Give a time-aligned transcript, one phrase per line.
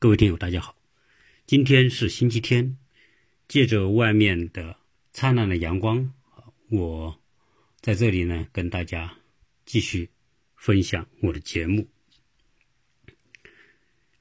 [0.00, 0.76] 各位听友，大家好，
[1.44, 2.78] 今天是星期天，
[3.48, 4.76] 借着外面的
[5.10, 6.14] 灿烂的阳光，
[6.68, 7.20] 我
[7.80, 9.18] 在这里呢，跟大家
[9.66, 10.08] 继续
[10.54, 11.88] 分享我的节目。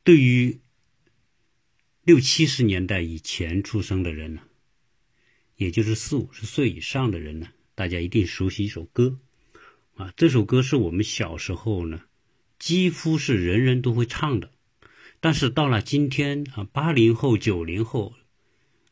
[0.03, 0.59] 对于
[2.02, 4.41] 六七十年代以前出生的人呢，
[5.57, 9.20] 也就是四五十岁以上的人呢，大家一定熟悉一首歌
[9.94, 12.02] 啊，这首歌是我们小时候呢，
[12.57, 14.52] 几乎是人人都会唱的。
[15.20, 18.13] 但是到了今天啊，八零后、九零后，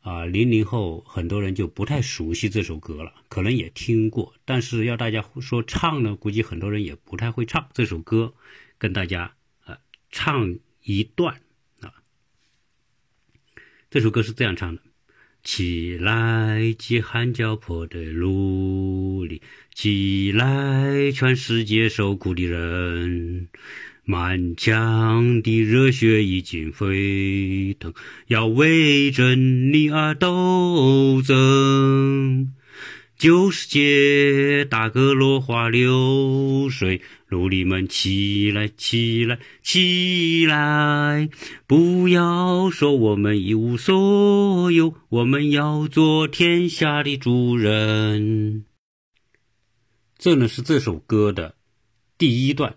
[0.02, 8.34] 啊零零后，很多人就不太熟悉这首歌了，可能也听过，但是要大家说唱呢，估计很多人也不太会唱这首歌。
[8.78, 9.78] 跟大家啊
[10.12, 11.42] 唱一段
[11.80, 11.94] 啊，
[13.90, 14.82] 这首歌是这样唱的：
[15.44, 19.42] 起来，饥寒交迫的奴隶，
[19.74, 23.48] 起来，全世界受苦的人。
[24.06, 27.92] 满腔的热血已经沸腾，
[28.28, 32.54] 要为真理而斗争。
[33.18, 41.30] 旧世界大哥落花流水，奴隶们起来，起来，起来！
[41.66, 48.66] 不要说我们一无所有，我们要做天下的主人。
[50.18, 51.56] 这呢是这首歌的
[52.18, 52.76] 第一段。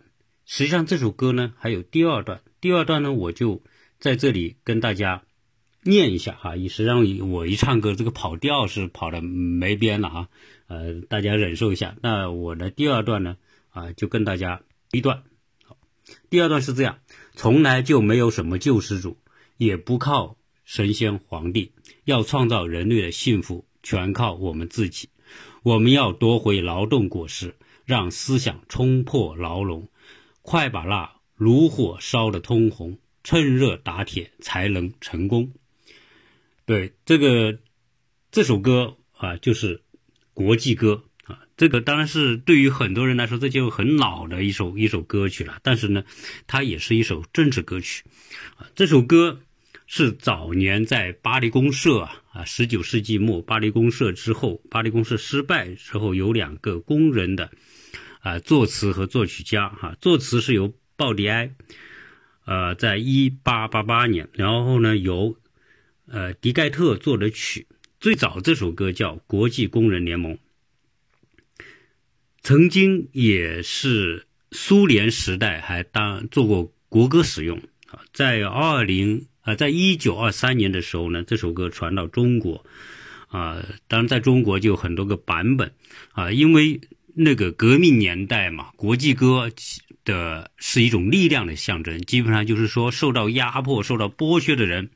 [0.51, 3.63] 实际上这首歌呢还有第二段，第二段呢我就
[4.01, 5.23] 在这里跟大家
[5.83, 6.57] 念一下哈。
[6.57, 10.29] 实际上我一唱歌这个跑调是跑的没边了啊，
[10.67, 11.97] 呃大家忍受一下。
[12.01, 13.37] 那我的第二段呢
[13.69, 15.23] 啊就跟大家一段，
[15.67, 15.77] 好，
[16.31, 16.99] 第二段是这样：
[17.35, 19.19] 从来就没有什么救世主，
[19.59, 21.73] 也不靠神仙皇帝，
[22.05, 25.11] 要创造人类的幸福全靠我们自己。
[25.63, 27.55] 我们要夺回劳动果实，
[27.85, 29.89] 让思想冲破牢笼。
[30.49, 35.53] 快把那炉火烧得通红，趁热打铁才能成功。
[36.65, 37.59] 对这个
[38.31, 39.83] 这首歌啊，就是
[40.33, 41.41] 国际歌啊。
[41.59, 45.59] 这个当然是对于很多人来说，这就很老的一首一首歌曲了。
[45.63, 46.03] 但是呢，
[46.47, 48.05] 它也是一首政治歌曲
[48.57, 48.67] 啊。
[48.75, 49.43] 这首歌
[49.87, 57.51] 是早年在巴黎公社啊啊，十九世纪末巴黎公社之后，巴黎公社失败之后，有两个工人的。
[58.21, 61.55] 啊，作词和作曲家哈，作词是由鲍迪埃，
[62.45, 65.37] 呃，在一八八八年，然后呢，由
[66.07, 67.69] 呃迪盖特作的曲。
[68.01, 70.35] 最早这首歌叫《国际工人联盟》，
[72.43, 78.01] 曾经也是苏联时代还当做过国歌使用啊。
[78.13, 82.65] 在二零啊，在一九二三年的时候呢，这首歌传到中国
[83.29, 85.73] 啊，当然在中国就有很多个版本
[86.11, 86.81] 啊，因为。
[87.21, 89.51] 那个革命年代嘛，国际歌
[90.05, 94.91] 的是一种力量的象征，基本上就是说受到压迫、受到剥削的人，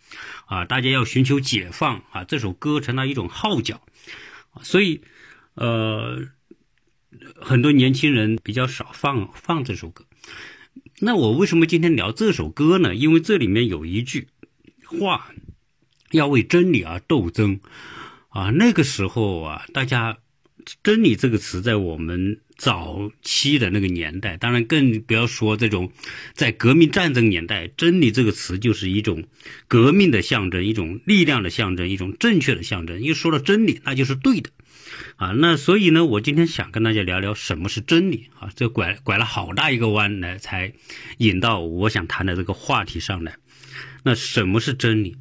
[0.47, 3.83] 啊，大家要寻求解放啊，这首歌成了一种号角，
[4.63, 5.01] 所以，
[5.55, 6.29] 呃，
[7.35, 10.05] 很多年轻人比较少放放这首歌。
[11.01, 12.95] 那我为什么今天聊这首歌呢？
[12.95, 14.29] 因为这里面有一句
[14.87, 15.33] 话，
[16.13, 17.59] 要为真理而斗争，
[18.29, 20.19] 啊，那个时候啊，大家。
[20.83, 25.93] 真理这个词，在我们早期的那个年代，当然更不要说这种
[26.33, 29.25] 在革命战争年代，真理这个词就是一种
[29.69, 33.03] 革命的象征，一种力量的象征，一种正确的象征。
[33.03, 34.51] 一说到真理，那就是对的
[35.17, 35.33] 啊。
[35.33, 38.51] 那所以呢，我今天想跟大家聊聊什么是真理啊。
[38.55, 40.73] 这拐拐了好大一个弯来，才
[41.19, 43.37] 引到我想谈的这个话题上来。
[44.05, 45.17] 那什么是真理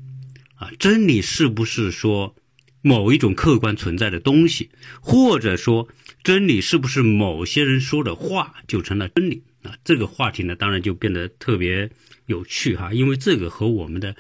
[0.56, 0.70] 啊？
[0.80, 2.36] 真理是不是说？
[2.82, 4.70] 某一种客观存在的东西，
[5.02, 5.88] 或者说
[6.24, 9.76] 真理是不是某些人说的话就成了真理啊？
[9.84, 11.90] 这个话题呢，当然就变得特别
[12.26, 14.16] 有趣哈，因为这个和我们的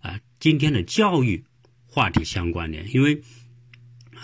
[0.00, 1.44] 啊今天的教育
[1.86, 2.92] 话题相关联。
[2.92, 3.20] 因为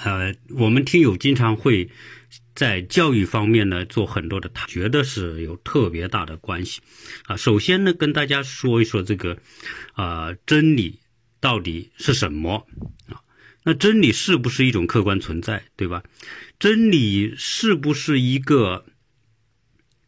[0.02, 1.90] 呃，我们听友经常会
[2.54, 6.80] 在教育方面呢做很多的，他觉得是有特别大的关系
[7.24, 7.36] 啊。
[7.36, 9.36] 首先呢，跟大家说一说这个
[9.92, 11.00] 啊真理
[11.38, 12.66] 到底是什么
[13.08, 13.20] 啊？
[13.62, 16.02] 那真理是不是一种客观存在，对吧？
[16.58, 18.86] 真理是不是一个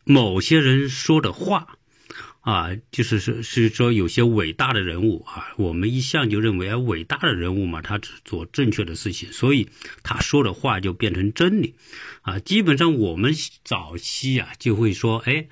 [0.05, 1.79] 某些人说的话
[2.41, 2.71] 啊？
[2.91, 9.69] 就是说，是说有些伟大的人物啊，我们一向就认为啊，伟大的人物嘛，他只做正确的事情，所以
[10.03, 11.75] 他说的话就变成真理
[12.23, 12.39] 啊。
[12.39, 13.35] 基本上我们
[13.65, 15.47] 早期啊就会说，哎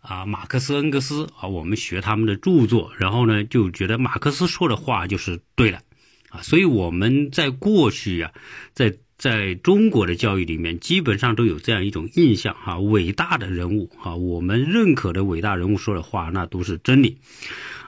[0.00, 5.82] 啊，马克思、恩格斯啊，我们学他们的著作，然后呢就觉得马克思说的话就是对的。
[6.30, 8.32] 啊，所以我们在过去呀，
[8.72, 17.18] 在在中国的教育里面，基本上都有这样一种印象哈，伟大的人物哈，我们认可的伟大人物说的话，那都是真理。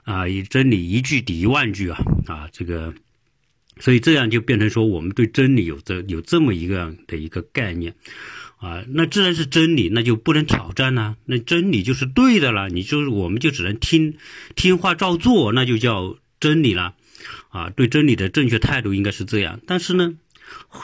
[0.02, 2.94] 啊，以真理一句抵一万句啊啊，这个，
[3.78, 7.94] 所以这样就变成说，我们对真理有这有这么一个样的一个概念
[8.56, 14.16] 啊，那自然是真理，那就不能挑战呐，那真理就是对的了，你就是我们就只能听
[14.56, 16.94] 听话照做，那就叫真理了
[17.50, 19.60] 啊，对真理的正确态度应该是这样。
[19.66, 20.16] 但是呢，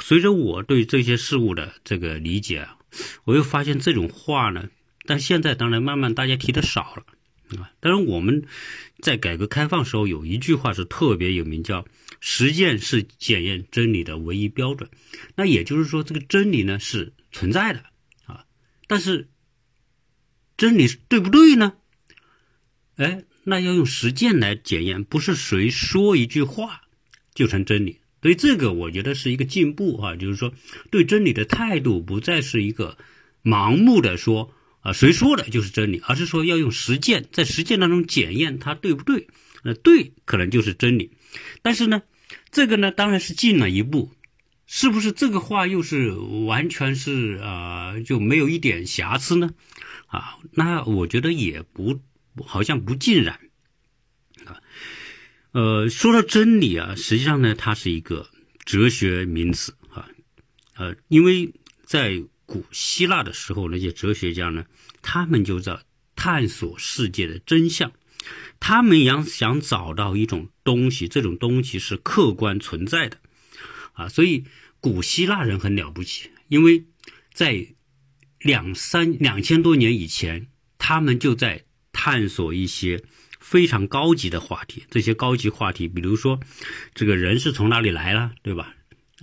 [0.00, 2.78] 随着我对这些事物的这个理解啊，
[3.24, 4.68] 我又发现这种话呢，
[5.06, 7.04] 但现在当然慢慢大家提的少了。
[7.58, 8.44] 啊，当然我们
[8.98, 11.86] 在改革开放时候有一句话是特别有名，叫
[12.18, 14.90] “实践是检验真理的唯一标准”。
[15.36, 17.84] 那也就是说，这个真理呢是存在的
[18.24, 18.44] 啊，
[18.88, 19.28] 但是
[20.56, 21.74] 真理对不对呢？
[22.96, 26.82] 哎，那要用实践来检验，不是谁说一句话
[27.34, 28.00] 就成真理。
[28.20, 30.52] 所以这个我觉得是一个进步啊，就是说
[30.90, 32.98] 对真理的态度不再是一个
[33.42, 34.52] 盲目的说。
[34.80, 39.26] 啊，谁说的就是真理，而是说要用实践，在实践当中检验它对不对？
[39.64, 41.10] 呃，对，可能就是真理。
[41.60, 42.02] 但是呢，
[42.52, 44.12] 这个呢，当然是进了一步，
[44.68, 49.50] 是不是这个话又是完全是啊，就没有一点瑕疵呢？
[50.06, 51.98] 啊，那我觉得也不，
[52.44, 53.40] 好像不尽然。
[54.44, 54.60] 啊，
[55.52, 58.30] 呃，说到真理啊，实际上呢，它是一个
[58.64, 60.08] 哲学名词啊，
[60.74, 61.52] 呃，因为
[61.84, 62.24] 在。
[62.48, 64.66] 古希腊的时候，那些哲学家呢，
[65.02, 65.80] 他们就在
[66.14, 67.90] 探索世界的真相，
[68.60, 73.18] 他们想想找到一种东西，这种东西是客观存在的，
[73.94, 74.44] 啊，所以
[74.78, 76.84] 古希腊人很了不起，因为
[77.34, 77.66] 在
[78.38, 80.46] 两三两千多年以前，
[80.78, 81.64] 他们就在
[81.98, 83.02] 探索一些
[83.40, 86.38] 非常高级的话题，这些高级话题，比如说
[86.94, 88.74] 这个人是从哪里来了，对吧？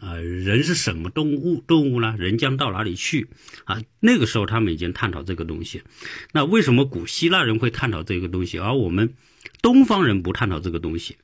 [0.01, 1.61] 啊，人是什么动物？
[1.67, 2.15] 动物呢？
[2.17, 3.27] 人将到哪里去？
[3.65, 5.83] 啊，那个时候他们已经探讨这个东西。
[6.31, 9.13] 那为什么古希腊人会探讨这个东西，而我们
[9.61, 11.17] 东方人不探讨这个东西？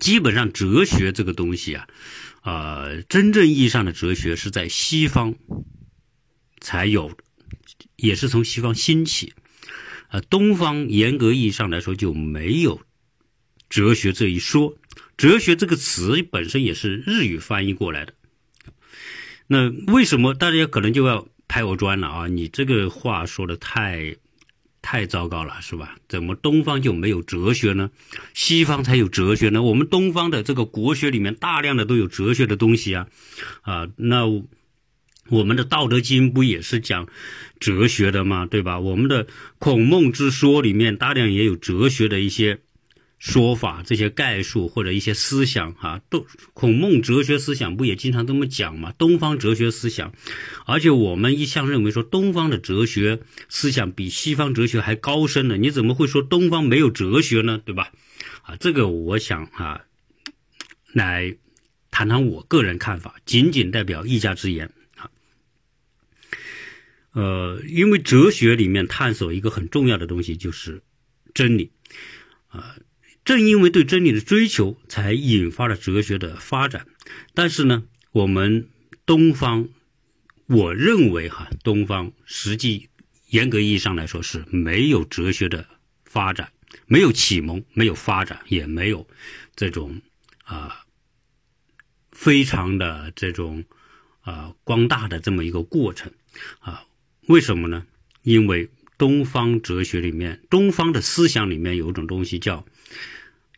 [0.00, 1.86] 基本上哲学这个东西啊，
[2.42, 5.36] 啊，真正意义上的哲学是在西方
[6.60, 7.16] 才有，
[7.94, 9.32] 也是从西方兴起。
[10.10, 12.80] 啊，东方严格意义上来说就没有
[13.68, 14.76] 哲学这一说。
[15.16, 18.14] 哲学这个词本身也是日语翻译过来的，
[19.46, 22.26] 那为什么大家可能就要拍我砖了啊？
[22.26, 24.16] 你这个话说的太，
[24.80, 25.96] 太糟糕了，是吧？
[26.08, 27.90] 怎么东方就没有哲学呢？
[28.32, 29.62] 西方才有哲学呢？
[29.62, 33.08] 我们东方的这个国学里面大量的都有哲学的东西啊，
[33.60, 34.24] 啊，那
[35.30, 37.08] 我们的《道德经》不也是讲
[37.58, 38.46] 哲学的吗？
[38.46, 38.78] 对吧？
[38.78, 39.26] 我们的
[39.58, 42.60] 孔孟之说里面大量也有哲学的一些。
[43.20, 48.94] 说法这些概述或者一些思想啊，都孔孟哲学思想不也经常这么讲吗？
[48.96, 50.14] 东方哲学思想，
[50.64, 57.60] 而且我们一向认为说东方的哲学思想比西方哲学还高深呢，你怎么会说东方没有哲学呢？
[57.62, 57.92] 对吧？
[58.40, 59.82] 啊，这个我想啊，
[60.94, 61.36] 来
[61.90, 64.72] 谈谈我个人看法，仅仅代表一家之言。
[67.12, 70.82] 呃，因为哲学里面探索一个很重要的东西就是
[71.34, 71.72] 真理
[72.48, 72.76] 啊。
[73.22, 76.86] 正因为对真理的追求，才引发了哲学的发展。
[77.34, 78.68] 但是呢，我们
[79.04, 79.68] 东方，
[80.46, 82.88] 我认为哈，东方实际
[83.28, 85.66] 严格意义上来说是没有哲学的
[86.04, 86.52] 发展，
[86.86, 89.06] 没有启蒙，没有发展，也没有
[89.54, 90.00] 这种
[90.44, 90.84] 啊
[92.10, 93.64] 非常的这种
[94.22, 96.10] 啊光大的这么一个过程
[96.60, 96.84] 啊。
[97.26, 97.86] 为什么呢？
[98.22, 102.66] 因为东方哲学里面，东方的思想里面有一种东西叫。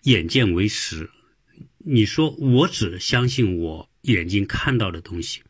[0.05, 1.11] 眼见为实，
[1.79, 5.43] 你说我只相信我眼睛看到的东西，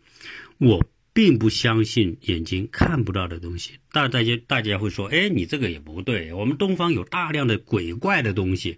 [0.58, 3.78] 我并不相信眼睛看不到的东西。
[3.92, 6.34] 大大家大家会说，哎，你这个也不对。
[6.34, 8.76] 我们东方有大量的鬼怪的东西，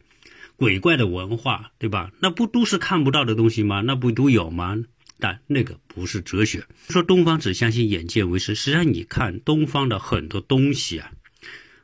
[0.54, 2.12] 鬼怪的文化，对吧？
[2.20, 3.80] 那不都是看不到的东西吗？
[3.80, 4.84] 那不都有吗？
[5.18, 6.66] 但那个不是哲学。
[6.88, 11.12] 说东方只相信眼见为实，实际上你看东方的很多东西啊，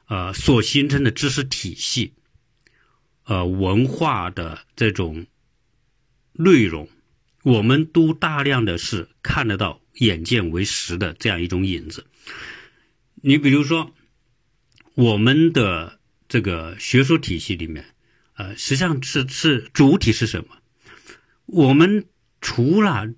[0.08, 2.12] 呃，所形成的知识体系。
[3.24, 5.26] 呃，文化的这种
[6.32, 6.88] 内容，
[7.44, 12.06] 我们都大量的是看得到眼见为实的这样一种影子。
[13.22, 13.94] 你比如说，
[14.94, 17.84] 我们的这个学术体系里面，
[18.34, 20.56] 呃，实际上是是主体是什么？
[21.46, 22.06] 我们
[22.40, 23.06] 除了《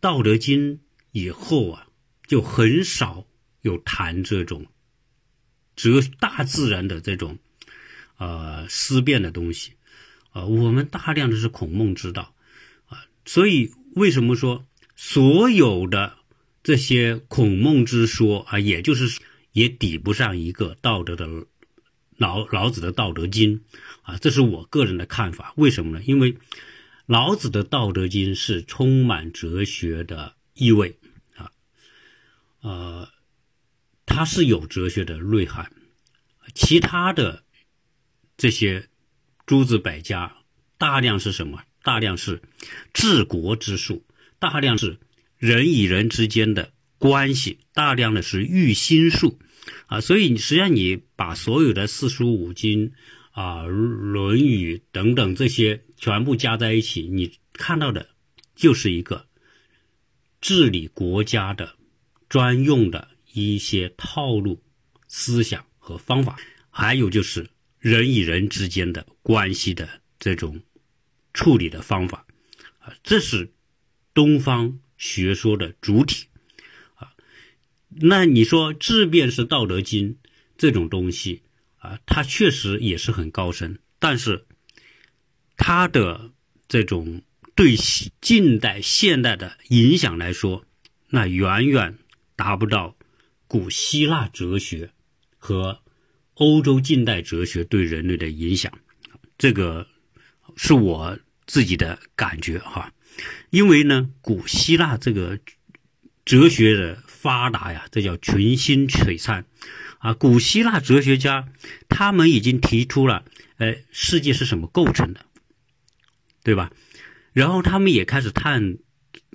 [0.00, 0.76] 道德经》
[1.12, 1.86] 以后啊，
[2.26, 3.26] 就很少
[3.60, 4.66] 有谈这种
[5.76, 7.38] 哲大自然的这种。
[8.18, 9.72] 呃，思辨的东西，
[10.30, 12.32] 啊，我们大量的是孔孟之道，
[12.86, 14.64] 啊，所以为什么说
[14.94, 16.18] 所有的
[16.62, 21.46] 这些孔孟之说啊，也就是也抵不上一个道德的
[22.16, 23.58] 老老子的《道德经》
[24.02, 25.52] 啊，这是我个人的看法。
[25.56, 26.04] 为什么呢？
[26.04, 26.36] 因为
[27.12, 30.96] 老子的《道德经》是充满哲学的意味
[31.36, 31.52] 啊，
[32.62, 33.08] 呃，
[34.06, 35.70] 它是有哲学的内涵。
[36.54, 37.44] 其他的
[38.38, 38.88] 这些
[39.44, 40.38] 诸子百家，
[40.78, 41.62] 大量是什么？
[41.82, 42.40] 大量是
[42.94, 44.06] 治国之术，
[44.38, 44.98] 大量是
[45.36, 49.38] 人与人之间的关系，大量的是育心术
[49.84, 50.00] 啊。
[50.00, 52.94] 所以实际上你把所有的四书五经
[53.32, 58.08] 啊、《论语》等等这些全部加在一起，你看到的
[58.56, 59.26] 就是一个
[60.40, 61.76] 治理国家的
[62.28, 64.60] 专用的一些套路
[65.06, 65.64] 思想。
[65.84, 66.38] 和方法，
[66.70, 70.62] 还有就是人与人之间的关系的这种
[71.34, 72.24] 处理的方法，
[72.78, 73.52] 啊，这是
[74.14, 76.26] 东方学说的主体，
[76.94, 77.10] 啊，
[77.88, 80.14] 那你说质变是《道德经》
[80.56, 81.42] 这种东西，
[81.78, 84.46] 啊，它确实也是很高深，但是
[85.64, 86.32] 它的
[86.66, 87.22] 这种
[87.54, 87.76] 对
[88.20, 90.64] 近代现代的影响来说，
[91.10, 91.98] 那远远
[92.34, 92.96] 达不到
[93.46, 94.90] 古希腊哲学。
[95.38, 95.80] 和
[96.34, 98.72] 欧洲近代哲学对人类的影响，
[99.38, 99.86] 这个
[100.56, 102.92] 是我自己的感觉哈。
[103.50, 105.38] 因为呢，古希腊这个
[106.24, 109.44] 哲学的发达呀，这叫群星璀璨
[109.98, 110.14] 啊。
[110.14, 111.48] 古希腊哲学家
[111.88, 113.24] 他们已经提出了，
[113.58, 115.26] 呃，世界是什么构成的，
[116.42, 116.70] 对吧？
[117.32, 118.78] 然后他们也开始探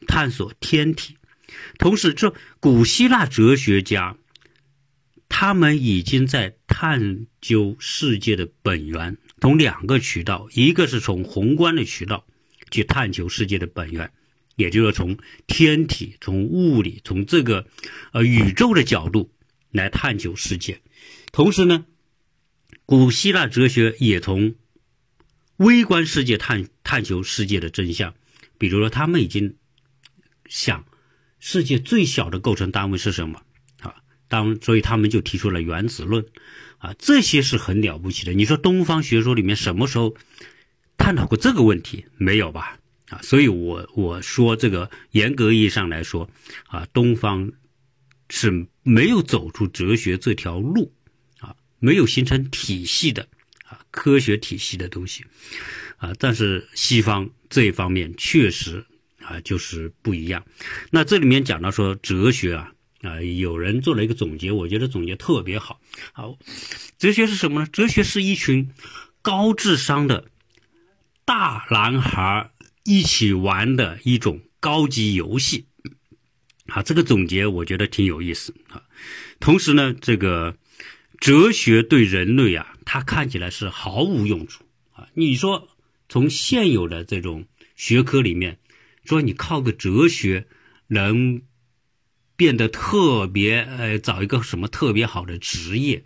[0.08, 1.18] 探索天体，
[1.78, 4.18] 同时这古希腊哲学家。
[5.30, 12.26] 他们已经在探究世界的本源，从两个渠道，一个是从宏观的渠道
[12.72, 14.10] 去探求世界的本源，
[14.56, 17.68] 也就是说从天体、从物理、从这个
[18.14, 19.30] 呃宇宙的角度
[19.70, 20.80] 来探求世界。
[21.34, 21.86] 同时呢，
[22.86, 24.56] 古希腊哲学也从
[25.58, 28.14] 微观世界探探求世界的真相。
[28.58, 29.56] 比如说，他们已经
[30.48, 30.86] 想
[31.40, 33.42] 世界最小的构成单位是什么
[33.82, 33.96] 啊。
[34.28, 36.26] 当所以他们就提出了原子论，
[36.80, 38.34] 啊，这些是很了不起的。
[38.34, 40.16] 你说东方学说里面什么时候
[40.98, 42.06] 探讨过这个问题？
[42.18, 42.80] 没有吧？
[43.10, 46.30] 啊，所以我我说这个严格意义上来说，
[46.68, 47.54] 啊，东方
[48.30, 50.92] 是没有走出哲学这条路，
[51.40, 53.30] 啊，没有形成体系的
[53.98, 55.26] 科学体系的东西，
[55.98, 58.86] 啊，但是西方这一方面确实
[59.20, 60.46] 啊就是不一样。
[60.92, 62.72] 那这里面讲到说哲学啊。
[63.04, 65.80] 啊，有人做了一个总结，我觉得总结特别好。
[66.14, 66.36] 好，
[66.98, 67.68] 哲学是什么呢？
[67.72, 68.72] 哲学是一群
[69.22, 70.26] 高智商的
[71.24, 72.50] 大男孩
[72.84, 75.68] 一起玩的一种高级游戏。
[76.66, 78.82] 啊，这个总结我觉得挺有意思啊。
[79.40, 80.58] 同时呢，这个
[81.20, 84.64] 哲学对人类啊，它看起来是毫无用处
[84.94, 85.08] 啊。
[85.14, 85.68] 你说
[86.08, 88.58] 从现有的这种学科里面，
[89.04, 90.48] 说你靠个哲学
[90.88, 91.42] 能？
[92.38, 96.04] 变得特别呃，找一个什么特别好的职业，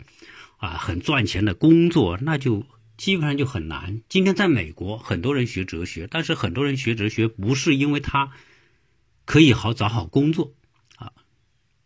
[0.56, 2.64] 啊，很赚钱的工作，那就
[2.96, 4.00] 基本上就很难。
[4.08, 8.32] 今天在美国，很多人学哲学，但是很多人学哲学不是因为他
[9.26, 10.54] 可以好找好工作，
[10.96, 11.12] 啊，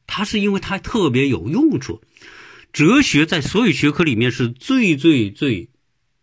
[0.07, 2.01] 他是因为他特别有用处。
[2.77, 5.71] 哲学在所有学科里面是最最最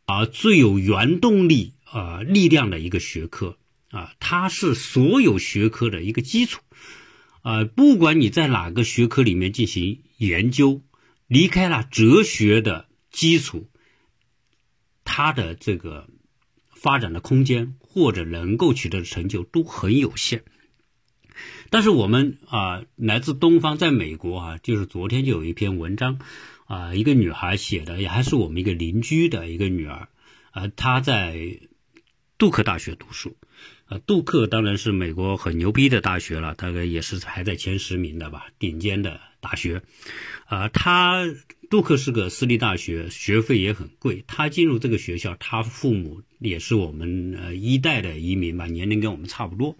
[0.05, 3.57] 啊最有原动力啊力量的一个学科
[3.89, 6.61] 啊，它是所有学科的一个基础。
[7.41, 10.83] 啊，不管你在哪个学科里面进行研究，
[11.25, 13.67] 离开了哲学的基础，
[15.03, 16.07] 它的这个
[16.75, 20.43] 发展的空间或者能够取得的成就都很有限。
[21.73, 26.19] 但是我们啊，来自东方，在美国啊，就是昨天就有一篇文章
[26.65, 30.07] 啊，一个女孩写的，也还是我们一个邻居的一个女儿
[30.51, 31.57] 啊，她在
[32.37, 33.35] 杜克大学读书。
[34.05, 39.81] 杜克当然是美国很牛逼的大学了，大概也是排在前十名的吧，顶尖的大学。
[40.45, 41.25] 啊，他
[41.71, 44.23] 杜克是个私立大学，学费也很贵。
[44.27, 49.75] 他进入这个学校，他父母也是我们呃一代的移民吧，年龄跟我们差不多。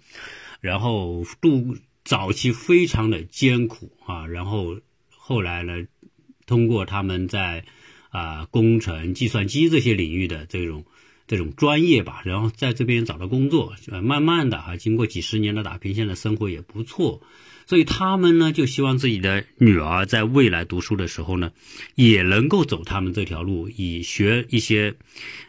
[0.64, 4.80] 然后度早期非常的艰苦啊，然后
[5.10, 5.74] 后来呢，
[6.46, 7.66] 通过他们在
[8.10, 10.86] 啊工程、计算机这些领域的这种。
[11.26, 17.22] 这种专业吧，然后在这边找到工作，呃，慢慢的哈，经过几十年的打拼，现在生活也不错，
[17.66, 21.52] 所以他们呢就希望自己的女儿在未来读书的时候呢，
[21.96, 24.96] 也能够走他们这条路，以学一些，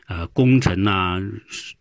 [0.06, 1.22] 呃，工程啊，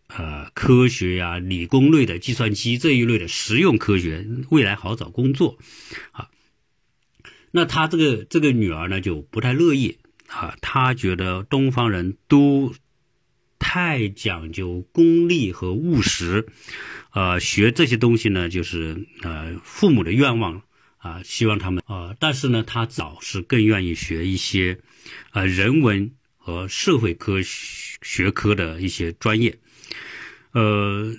[0.08, 5.58] 呃，科学呀，理工类的计算机这一类的实用科学，未来好找工作，
[6.12, 6.28] 啊，
[7.50, 9.98] 那他这个这个女儿呢就不太乐意
[10.28, 12.74] 啊，他觉得东方人都
[13.58, 16.46] 太讲究功利和务实，
[17.14, 20.62] 呃，学这些东西呢，就是呃父母的愿望
[20.98, 24.80] 啊，希望他们啊，但是呢，他早是更愿意学一些
[25.32, 29.56] 呃人文和社会科学科的一些专业，
[30.52, 31.14] 呃，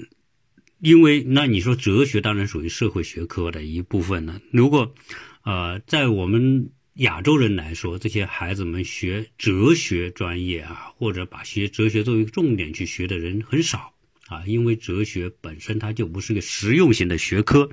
[0.80, 4.94] 因为那你说哲学当然属于社会学科的一部分呢，如果
[5.44, 6.70] 呃在我们。
[7.00, 13.92] 亚洲人来说，这些孩子们学哲学专业啊，或者把学哲学作为重点去学的人很少
[14.27, 17.70] 啊，因为哲学本身它就不是个实用型的学科，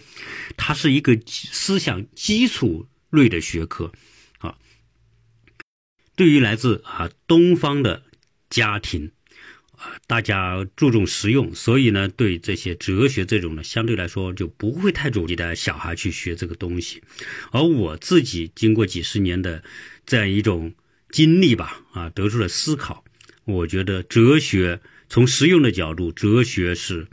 [0.56, 3.92] 它是一个思想基础类的学科
[4.38, 4.56] 啊。
[6.16, 8.02] 对于来自啊东方的
[8.50, 9.12] 家庭。
[9.74, 17.02] 啊大家注重实用，所以呢，对这些哲学这种呢，相对来说就不会太主力的小孩去学这个东西。
[17.50, 19.64] 而我自己经过几十年的
[20.06, 20.72] 这样一种
[21.10, 23.04] 经历吧，啊，得出了思考。
[23.44, 24.80] 我觉得哲学
[25.12, 27.06] 从实用的角度，哲学是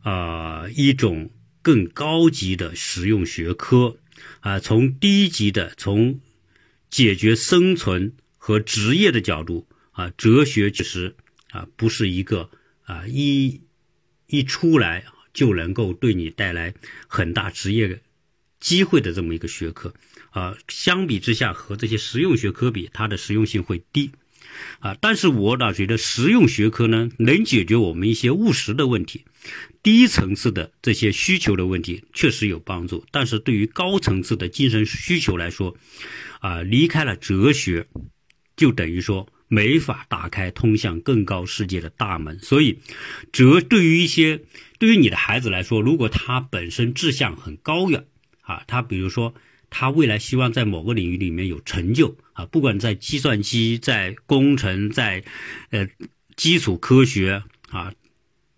[0.00, 3.98] 啊一种更高级的实用学科
[4.40, 4.58] 啊。
[4.58, 6.20] 从低级的，从
[6.88, 11.16] 解决生存和职业的角度啊，哲学只是。
[11.50, 12.50] 啊，不是一个
[12.82, 13.60] 啊一
[14.26, 16.74] 一出来就能够对你带来
[17.06, 18.00] 很大职业
[18.58, 19.94] 机会的这么一个学科
[20.30, 20.56] 啊。
[20.66, 24.10] 相比之下，和这些实用学科比，它的实用性会低
[24.80, 24.96] 啊。
[25.00, 29.24] 但是我倒觉得实用学科呢，能解决我们一些务实的问题，
[29.82, 33.04] 低层次的这些需求的问题确实有帮助。
[33.10, 35.76] 但是对于高层次的精神需求来说，
[36.40, 37.86] 啊，离开了哲学，
[38.56, 39.28] 就等于说。
[39.46, 42.80] 没法打开通向更高世界的大门，所以
[43.30, 44.40] 哲对于一些
[44.78, 48.06] 对于你的孩子来说，如果他本身志向很高远
[48.40, 49.34] 啊，他比如说
[49.76, 55.24] 他未来希望在某个领域里面有成就啊，不管在计算机、在工程、在
[55.70, 55.88] 呃
[56.36, 57.92] 基础科学啊、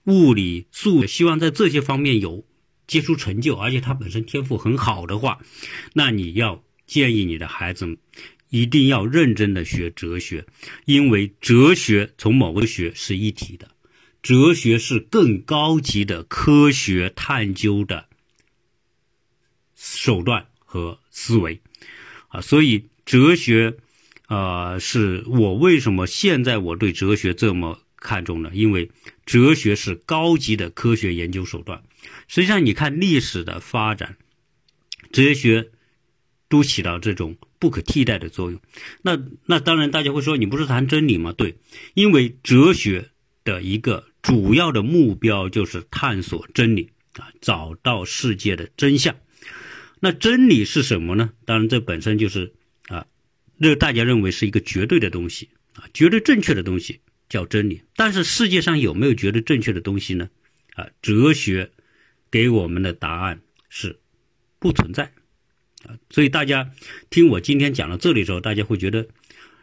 [0.04, 2.44] 物理、数，希望在这些方面有
[2.86, 5.40] 杰出成就，而且他本身天赋很好的话，
[5.94, 7.96] 那你要建议你的孩子。
[8.48, 10.46] 一定要认真的学哲学，
[10.84, 13.72] 因为哲学从某个学是一体的，
[14.22, 18.06] 哲学是更高级的科学探究的
[19.74, 21.62] 手段和思维
[22.28, 23.78] 啊，所以哲学
[24.26, 28.50] 啊，是我为什么现在我对哲学这么看重呢？
[28.52, 28.90] 因为
[29.24, 31.82] 哲学是高级的科学研究手段。
[32.28, 34.18] 实际上，你看历史的发展，
[35.10, 35.70] 哲学
[36.50, 37.38] 都起到这种。
[37.58, 38.60] 不可替代的作用，
[39.00, 41.32] 那那当然，大家会说你不是谈真理吗？
[41.32, 41.56] 对，
[41.94, 43.08] 因为哲学
[43.44, 49.16] 的一个主要的目标就是探索真理啊，找到世界的真相。
[50.00, 51.32] 那真理是什么呢？
[51.44, 52.52] 当然，这本身就是
[52.88, 53.06] 啊，
[53.60, 57.82] 这大家认为是一个绝对的东西啊，绝对正确的东西叫真理。
[57.96, 60.28] 但是世界上有没有绝对正确的东西呢？
[60.74, 61.70] 啊，哲学
[62.30, 63.98] 给我们的答案是
[64.58, 65.12] 不存在
[65.84, 65.96] 啊。
[66.10, 66.70] 所以大家
[67.08, 69.08] 听我今天讲到这里的时候，大家会觉得，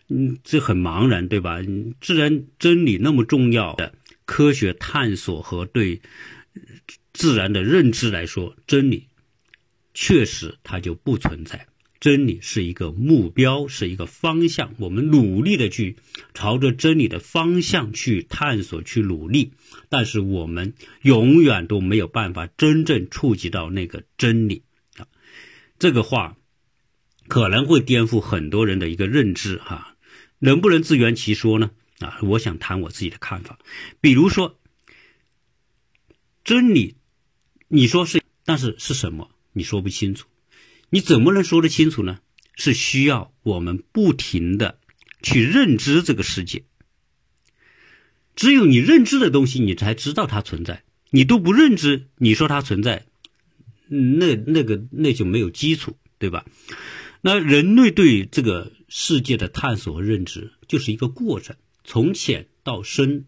[0.09, 1.59] 嗯，这很茫然，对吧？
[2.01, 3.93] 自然真理那么重要的
[4.25, 6.01] 科学探索和对
[7.13, 9.07] 自然的认知来说，真理
[9.93, 11.67] 确实它就不存在。
[11.99, 15.95] 真理是一个目标，是一个方向，我们努力的去
[16.34, 19.53] 朝着真理的方向去探索、去努力，
[19.88, 24.63] 但是我们永远都没有办法真正触及到那个真理
[24.97, 25.08] 啊。
[25.79, 26.36] 这个话
[27.29, 29.95] 可能会颠覆很多人的一个认知，哈，
[30.39, 31.71] 能不能自圆其说呢？
[31.99, 33.58] 啊，我想谈我自己的看法。
[34.01, 34.60] 比如说，
[36.43, 36.97] 真理，
[37.69, 39.29] 你说是，但是是什么？
[39.53, 40.27] 你说不清楚，
[40.89, 42.19] 你怎么能说得清楚呢？
[42.55, 44.79] 是需要我们不停的
[45.23, 46.63] 去认知这个世界。
[48.35, 50.83] 只有你认知的东西，你才知道它存在。
[51.11, 53.05] 你都不认知，你说它存在。
[53.87, 56.45] 那那个那就没有基础，对吧？
[57.21, 63.25] 那人类对这个世界的探索和认知，就是一个过程，从浅到深，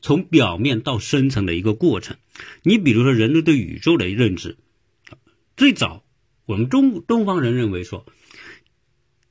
[0.00, 2.16] 从表面到深层的一个过程。
[2.62, 4.56] 你比如说，人类对宇宙的认知，
[5.56, 6.04] 最早
[6.44, 8.06] 我们中东方人认为说，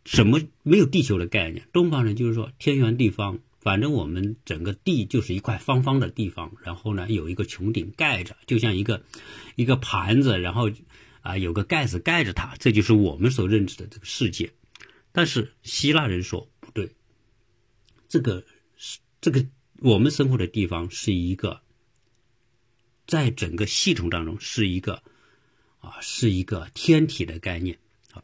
[0.06, 3.40] 什么没有地球的概念，东方人就是说天圆地方。
[3.60, 9.04] 反正我们整个地就是一块方方的地方，然后呢有一个穹顶盖着，就像一个
[9.56, 10.70] 一个盘子，然后
[11.22, 14.54] 啊有个盖子盖着它，这就是我们所认知的这个世界。
[15.12, 16.92] 但是希腊人说不对，
[18.08, 18.46] 这个
[18.78, 19.44] 是这个
[19.80, 21.62] 我们生活的地方是一个，
[23.08, 25.02] 在整个系统当中是一个
[25.86, 27.78] 啊是一个天体的概念
[28.12, 28.24] 啊。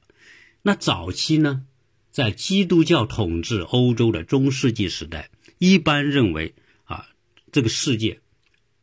[0.62, 1.66] 那早期呢
[2.12, 7.08] 在基督教统治欧洲的中世纪时代，一般认为啊，
[7.52, 8.20] 这个世界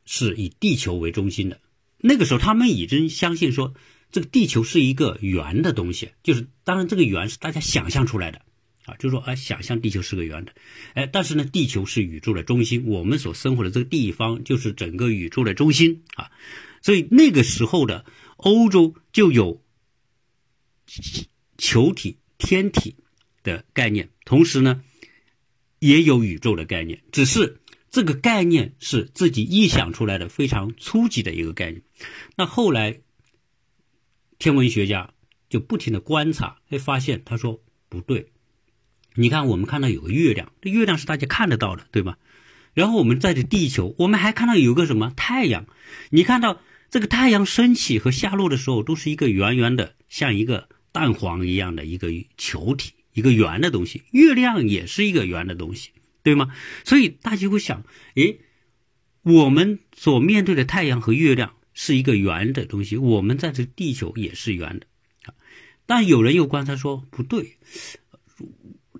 [0.07, 1.61] 是以地球为中心的。
[2.01, 3.75] 那个时候，他们已经相信说，
[4.13, 8.41] 这个地球是一个圆的东西，就是当然这个圆是大家想象出来的，
[8.87, 10.53] 啊，就是说啊，想象地球是个圆的，
[10.95, 16.31] 哎，但是呢，地球是宇宙的中心，我们所生活的这个地方就是整个宇宙的中心啊，
[16.89, 18.07] 所以那个时候的
[18.39, 19.63] 欧洲就有
[21.59, 22.97] 球体、天体
[23.43, 24.83] 的概念，同时呢，
[25.81, 27.61] 也有宇宙的概念，只是。
[27.91, 31.83] 这个概念是自己臆想出来的，非常初级的一个概念。
[32.37, 33.01] 那后来，
[34.39, 35.13] 天文学家
[35.51, 38.33] 就不停的观察，会发现他说不对。
[39.15, 42.17] 你看，我们看到有个月亮，这月亮是大家看得到的，对吧？
[42.73, 45.67] 然后我们在这地球，我们还看到有个什么太阳。
[46.09, 54.03] 你看到这个太阳升起和下落的时候，都是一个圆圆的，像一个蛋黄一样的一个球体，一个圆的东西。
[54.11, 55.91] 月亮也是一个圆的东西。
[56.25, 56.55] 对吗？
[56.85, 58.41] 所以大家会想，诶，
[59.23, 64.87] 我们所面对的太阳和月亮是一个圆的东西，我们在这地球也是圆的，
[65.87, 67.57] 但有人又观察说不对，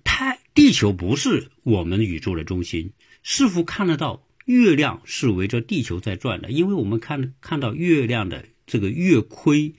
[0.03, 6.49] 太地球不是我们宇宙的中心，是否看得到月亮是围着地球在转的？
[6.49, 9.75] 因为我们看看到月亮的这个月亏、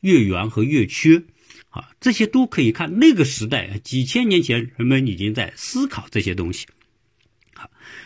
[0.00, 1.22] 月圆和月缺。
[1.68, 3.00] 啊，这些都可以看。
[3.00, 6.66] 那个时代，几千年前，人们已经在思考这些东西。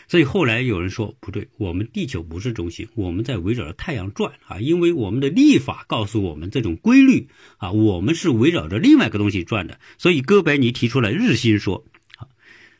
[0.07, 9.79] 所以后来有人说不对，我们地球不是中心，我们在围绕着太阳转啊，因为我们的历法告诉我们这种规律啊，我们是围绕着另外一个东西转的。
[9.99, 11.85] 所以哥白尼提出了日心说，
[12.17, 12.27] 啊，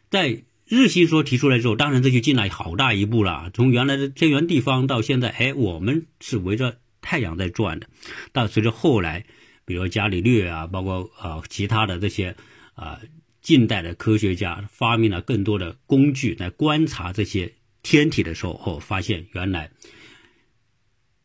[0.09, 7.89] 在日心说提出来之后，当然这就进了好大一步了，从原来的天圆地方到现在，哎，我们是围着太阳在转的。
[8.31, 9.25] 但随着后来，
[9.65, 12.37] 比如伽利略啊，包括啊其他的这些
[12.75, 13.01] 啊。
[13.41, 19.71] 近代的科学家发明了更多的工具来观察这些天体的时候，哦，发现原来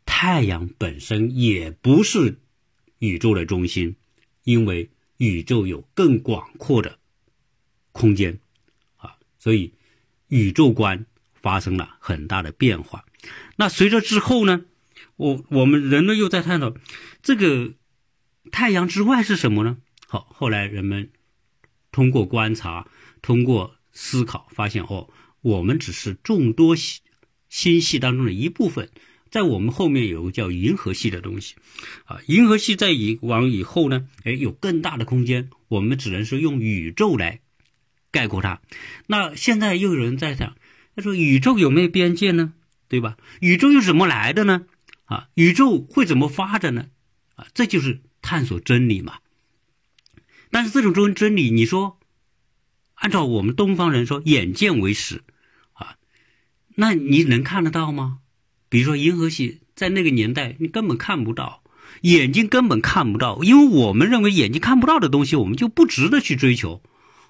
[0.06, 2.38] 太阳本身也不是
[3.00, 3.96] 宇宙的中心，
[4.44, 7.00] 因为宇宙有更广阔的
[7.90, 8.38] 空间，
[9.44, 9.74] 所以
[10.28, 11.04] 宇宙观
[11.34, 13.04] 发生了很大的变化。
[13.56, 14.64] 那随着之后呢，
[15.16, 16.74] 我我们人类又在探讨
[17.22, 17.74] 这个
[18.50, 19.76] 太阳之外是什么呢？
[20.08, 21.10] 好，后来人们。
[21.92, 22.88] 通过观察，
[23.22, 25.08] 通过思考，发现哦，
[25.42, 27.00] 我们只是众多星
[27.48, 28.90] 星系当中的一部分。
[29.30, 31.54] 在我们后面有个叫银河系的东西，
[32.06, 37.42] 啊，银河系在以往以后呢，哎，有更大的空间，我们只能是用宇宙来
[38.14, 38.60] 概括它。
[39.08, 40.54] 那现在又有人在想，
[40.94, 42.52] 他说宇宙有没有边界呢？
[42.86, 43.16] 对吧？
[43.40, 44.66] 宇宙又怎么来的呢？
[45.06, 46.86] 啊，宇宙会怎么发展呢？
[47.34, 49.14] 啊，这就是探索真理嘛。
[50.52, 51.98] 但是这种真真理，你说，
[52.94, 55.24] 按照我们东方人说，眼见为实，
[55.72, 55.96] 啊，
[56.76, 58.20] 那你能看得到吗？
[58.68, 61.64] 比如说银河系，在那个年代你根本看不到，
[62.02, 66.80] 眼睛根本看不到，因为我们认为眼睛看不到的东西，我们就不值得去追求，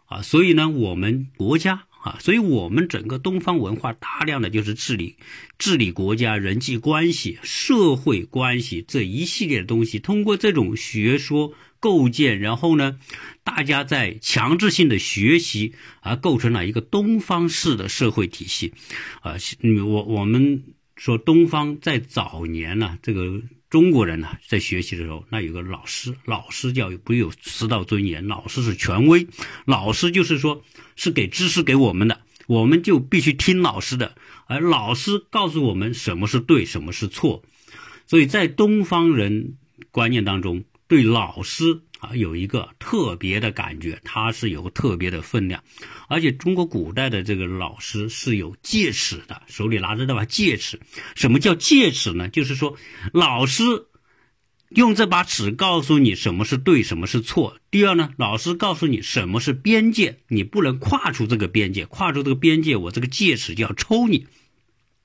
[0.07, 5.17] 啊，所以呢，我们国家啊，所以我们整个东方文化大量的就是治理、
[5.59, 11.55] 治理国家、人际关系、社会关系这一系列的东西，通过这种学说。
[11.81, 12.99] 构建，然后呢，
[13.43, 18.73] 大家在强制性的学习，而构成了一个东方式的社会体系，
[19.21, 19.35] 啊，
[19.85, 20.63] 我我们
[20.97, 23.43] 说东方在早年呢，这个
[23.75, 29.27] 中国人呢在学习的时候，那有个老师，老师教育不有师道尊严，老师是权威，
[29.65, 30.63] 老师就是说
[30.95, 34.15] 是给知识给我们的，我们就必须听老师的，
[34.47, 37.43] 而老师告诉我们什么是对，什么是错，
[38.07, 39.57] 所以在东方人
[39.91, 40.63] 观念当中。
[40.87, 41.81] 对老师
[42.15, 45.63] 有一个特别的感觉，它是有特别的分量，
[46.09, 50.81] 而且中国古代的这个老师是有戒尺的，手里拿着那把戒尺。
[51.15, 52.29] 什么叫戒尺呢？
[52.29, 52.77] 就是说，
[53.13, 53.63] 老师
[54.69, 57.59] 用这把尺告诉你什么是对，什么是错。
[57.71, 64.27] 第二呢，老师告诉你什么是边界，你不能跨出这个边界，跨出这个边界，我这个戒尺就要抽你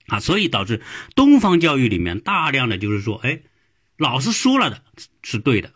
[0.08, 0.20] 啊！
[0.20, 0.82] 所以导致
[1.16, 3.42] 东方教育里面大量的就是说，哎。
[3.98, 4.82] 老师说了的
[5.24, 5.74] 是对的，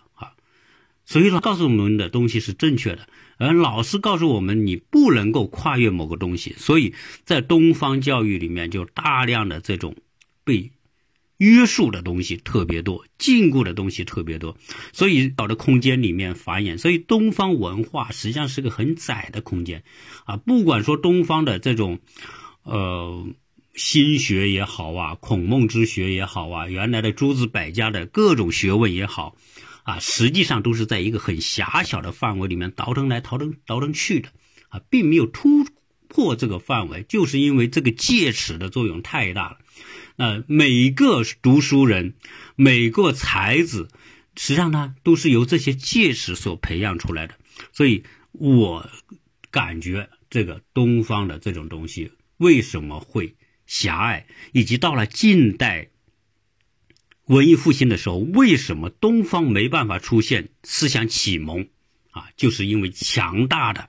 [1.06, 9.96] 所以说告诉我们的东西是正确的，而老师告诉我们你不能够跨越某个东西，所以在东方教育里面就大量的这种
[10.44, 10.72] 被
[11.38, 14.58] 约束的东西特别多，禁锢的东西特别多，
[14.92, 19.84] 所以搞的空间里面繁衍，所以东方文化实际上是个很窄的空间。
[20.26, 22.00] 啊，不管说东方的这种，
[22.63, 23.28] 呃。
[23.76, 29.36] 心学也好啊，孔孟之学也好啊，原来的诸子百家的各种学问也好，
[29.84, 34.30] 啊，实际上都是在一个很狭小的范围里面倒腾来倒腾倒腾去的，
[34.69, 35.65] 啊，并没有突
[36.08, 39.58] 破这个范围，就是因为这个戒尺的作用太大了。
[40.15, 42.15] 那每个读书人，
[42.56, 43.89] 每个才子，
[44.36, 47.36] 实际上呢，都是由这些戒尺所培养出来的。
[47.72, 48.89] 所以我
[49.52, 55.89] 感觉这个东方的这种东西为什么会狭隘，以及到了近代。
[57.27, 61.67] 文艺复兴的时候，为什么东方没办法出现思想启蒙？
[62.12, 63.88] 啊，就是因为强大的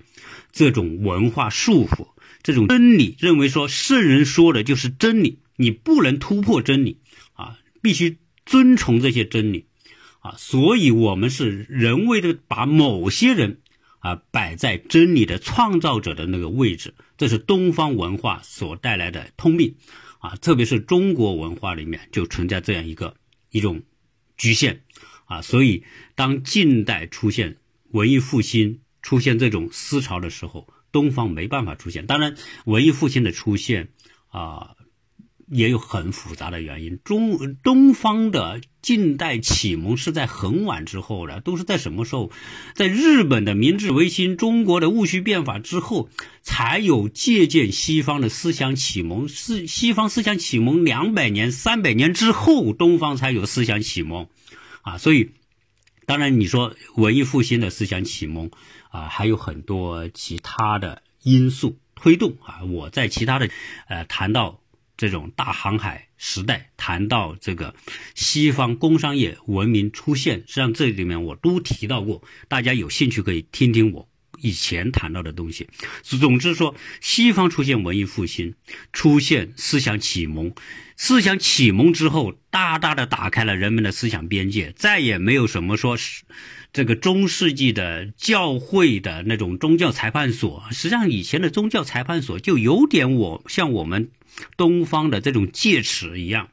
[0.53, 2.09] 这种文化束缚，
[2.43, 7.01] 这种真理认为说圣人说的就是真理，你不能突破真理
[7.35, 8.17] 啊，必须
[8.47, 9.67] 遵从这些真理
[10.21, 13.61] 啊，所以我们是人为的把某些人
[13.99, 19.75] 啊摆在真理的创造者的那个位置，这是东方文化所带来的通病
[20.21, 23.17] 啊，特别是中国文化里面就存在这样一个。
[23.55, 23.83] 一种
[24.37, 24.83] 局限
[25.27, 27.57] 啊，所以当近代出现
[27.91, 32.07] 文艺复兴、出现这种思潮的时候，东方没办法出现。
[32.07, 33.89] 当然，文艺复兴的出现
[34.29, 34.75] 啊。
[35.47, 36.99] 也有很复杂的原因。
[37.05, 42.31] 中东方的近代启蒙是在很晚之后的，都是在什么时候？
[42.75, 46.11] 在日本的明治维新、中国的戊戌变法之后，
[46.43, 49.27] 才有借鉴西方的思想启蒙。
[49.27, 54.29] 是西方思想启蒙两百年、三百年之后，东方才有思想启蒙。
[54.83, 55.31] 啊，所以
[56.05, 58.51] 当然你说文艺复兴的思想启蒙
[58.91, 62.63] 啊，还有很多其他的因素推动啊。
[62.65, 63.49] 我在其他的
[63.89, 64.61] 呃谈到。
[64.97, 67.75] 这种大航海时代，谈到这个
[68.15, 74.09] 西方工商业文明出现，实际上这里面我都提到过，大家有兴趣可以听听我
[74.41, 75.69] 以前谈到的东西。
[76.03, 78.55] 总之说，西方出现文艺复兴，
[78.93, 80.55] 出现思想启蒙，
[80.97, 86.23] 思想启蒙之后，大大的打开了人们的思想边界，再也没有什么说是
[86.75, 90.65] 这个中世纪的教会的那种宗教裁判所。
[90.73, 94.11] 实际上，以前的宗教裁判所就有点我像我们。
[94.57, 96.49] 东方的这种戒尺一样，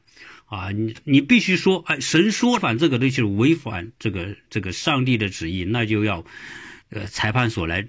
[0.46, 6.24] 啊，你你必须说，哎，神说反这个东西违反这个这个上帝的旨意，那就要，
[6.90, 7.88] 呃，裁判所来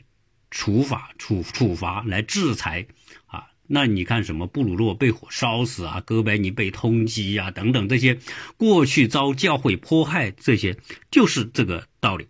[0.50, 2.88] 处罚处处罚来制裁，
[3.28, 8.20] 啊，那你看什么布鲁诺被火烧死啊，哥白尼被通缉啊，等等这些
[8.58, 10.78] 过去遭教会迫害，这些
[11.12, 12.28] 就是这个道理。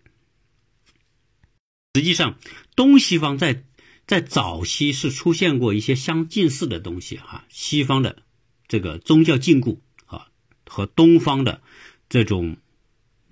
[1.94, 2.38] 实际上，
[2.76, 3.64] 东西方在。
[4.06, 8.22] 在早期是出现过一些相近似的东西哈，西方的
[8.68, 10.26] 这个宗教禁锢啊，
[10.66, 11.62] 和东方的
[12.10, 12.58] 这种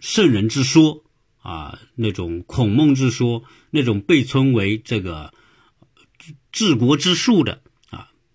[0.00, 1.04] 圣人之说
[1.42, 5.34] 啊，那种孔孟之说，那种被称为这个
[6.52, 7.61] 治国之术的，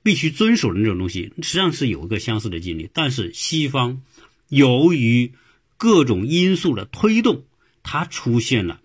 [0.07, 2.89] 必须遵守的那种东西，实际上是有一个相似的经历。
[2.93, 4.03] 但是西方
[4.47, 5.33] 由于
[5.75, 7.43] 各种因素的推动，
[7.83, 8.79] 它出现了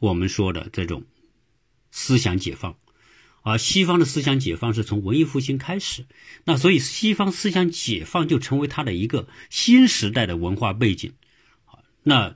[0.00, 1.04] 我们说的这种。
[1.92, 2.76] 思想解放，
[3.42, 6.06] 而西方的思想解放是从文艺复兴开始，
[6.42, 11.12] 那所以西方思想解放就成为它的一个新时代的文化背景。
[12.02, 12.34] 那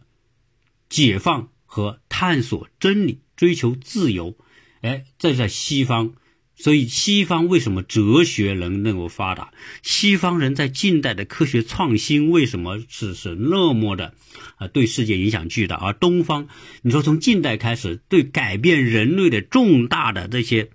[0.89, 4.37] 解放和探索真理、追求自由，
[4.81, 6.15] 哎，这在西方。
[6.63, 9.51] 所以，西方为什么哲学能能够发达？
[9.83, 14.13] 西方人在近代的科学创新为什么是是那么的
[14.57, 14.69] 啊？
[14.69, 15.77] 对世界影响巨大。
[15.77, 16.49] 而东方，
[16.83, 20.69] 你说从近代开始，对改变人类的重大的这些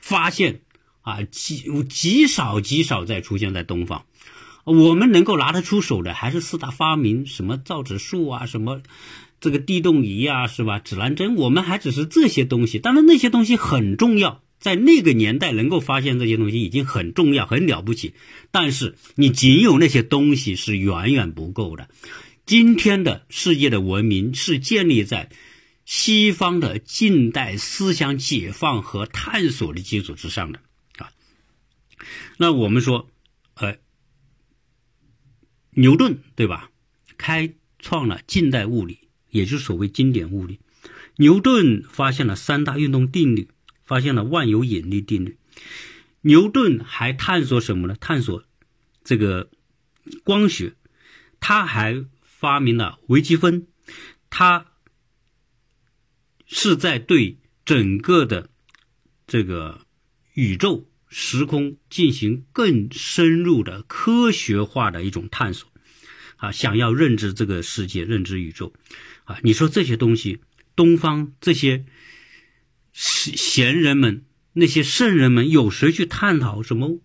[0.00, 0.60] 发现
[1.02, 4.06] 啊，极极少极少再出现在东方。
[4.64, 8.82] 我们能够拿得出手的，还是四大发明，什么造纸术啊，什么
[9.40, 10.80] 这个地动仪啊，是吧？
[10.80, 12.80] 指南针，我们还只是这些东西。
[12.80, 14.42] 当然，那些东西很重要。
[14.58, 18.14] 在那个年代能够发现这些东西已经很重要、很了不起，
[18.50, 21.88] 但是你仅有那些东西是远远不够的。
[22.44, 25.30] 今天的世界的文明是建立在
[25.84, 30.60] 西方的近代思想解放和探索的基础之上的
[30.96, 31.10] 啊。
[32.36, 33.08] 那我们说，
[33.54, 33.76] 呃，
[35.70, 36.70] 牛顿对吧？
[37.16, 38.98] 开创了近代物理，
[39.30, 40.58] 也就是所谓经典物理。
[41.16, 43.48] 牛顿发现了三大运动定律。
[43.88, 45.38] 发现了万有引力定律。
[46.20, 47.96] 牛顿还探索什么呢？
[47.98, 48.44] 探索
[49.02, 49.48] 这个
[50.22, 50.74] 光学。
[51.40, 53.66] 他还发明了微积分。
[54.28, 54.66] 他
[56.46, 58.50] 是在对整个的
[59.26, 59.86] 这个
[60.34, 65.70] 宇宙时空进行更深入的科学化的一种探索。
[66.36, 68.74] 啊，想要认知这个世界，认知宇宙。
[69.24, 70.40] 啊，你说这些东西，
[70.76, 71.86] 东方这些。
[73.00, 76.98] 贤人们，那些圣人们，有谁去探讨什么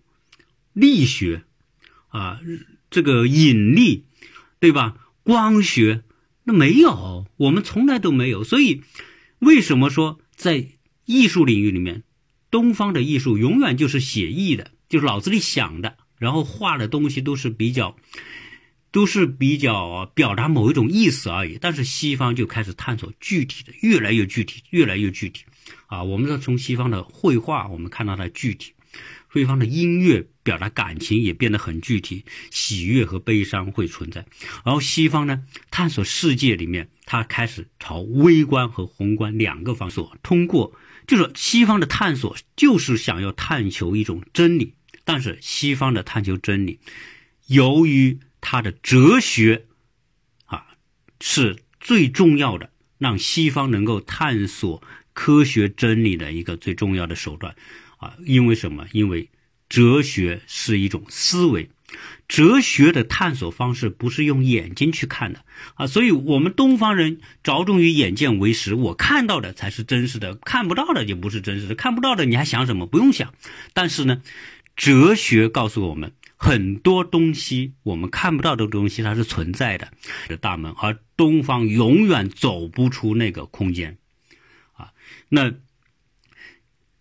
[0.72, 1.44] 力学
[2.08, 2.40] 啊？
[2.90, 4.04] 这个引力，
[4.58, 4.96] 对吧？
[5.22, 6.02] 光学
[6.42, 8.42] 那没有，我们从来都没有。
[8.42, 8.82] 所以，
[9.38, 10.66] 为什么说在
[11.04, 12.02] 艺术领域里面，
[12.50, 17.96] 东方的艺术永远就是写意的，就是脑子里想的，然后画的东西都是比较，
[18.90, 21.56] 都是比较表达某一种意思而已。
[21.60, 25.44] 但是西方就开始探索具体的，越来越具体，越来越具体。
[25.86, 28.72] 啊，我们说从西方的绘画，我们看到它具体。
[29.32, 34.24] 对方的音乐表达感情也变得很具体，喜悦和悲伤会存在。
[34.64, 40.72] 然后西方呢，探索世界里面，他开始朝微观和宏观两个方所通过，
[41.08, 44.74] 就是西方的探索就是想要探求一种真理。
[45.04, 46.78] 但是西方的探求真理，
[47.48, 49.66] 由于它的哲学
[50.44, 50.64] 啊
[51.20, 54.80] 是最重要的，让西方能够探索
[55.14, 57.54] 科学真理的一个最重要的手段。
[57.96, 58.86] 啊，因为什么？
[58.92, 59.30] 因为
[59.68, 61.70] 哲学是一种思维，
[62.28, 65.42] 哲学的探索方式不是用眼睛去看的
[65.76, 72.84] 啊，所以我们东方人着重于眼见为实，我看到的才是真实的，看不到的就不是真实的，看不到的你还想什么？
[72.84, 73.32] 不用想。
[73.72, 74.20] 但是呢，
[74.76, 79.88] 哲学告诉我们，很多东西我们看不到的东西它是存在的
[80.28, 83.96] 的大门，而东方永远走不出那个空间，
[85.28, 85.54] 那。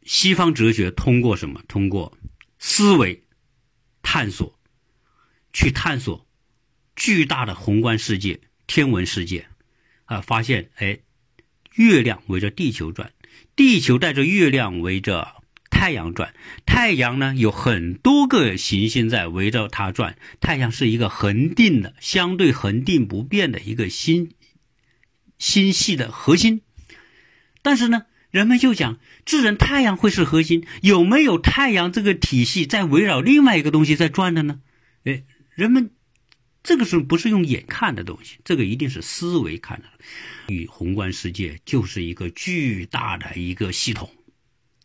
[0.05, 1.61] 西方哲学通过什么？
[1.69, 2.17] 通过
[2.59, 3.23] 思维
[4.01, 4.59] 探索，
[5.53, 6.27] 去探索
[6.93, 9.47] 巨大的宏观世界、天文世界，
[10.03, 10.99] 啊，发现哎，
[11.75, 13.13] 月亮围着地球转，
[13.55, 16.33] 地球带着月亮围着太阳转，
[16.65, 24.33] 太阳呢有很多个行星在围着它转，太阳是一个恒定的、相对恒定不变的一个星
[25.37, 26.61] 星系的核心，
[27.63, 28.03] 但是呢。
[28.33, 34.59] 人们就讲，智人太阳会是核心，有没有太阳这个体系在围绕另外一个东西在转的呢？
[35.03, 35.21] 哎，
[35.53, 35.91] 人们
[36.63, 38.39] 这个是不是用眼看的东西？
[38.43, 39.85] 这个一定是思维看的。
[40.47, 44.09] 与宏观世界就是一个巨大的一个系统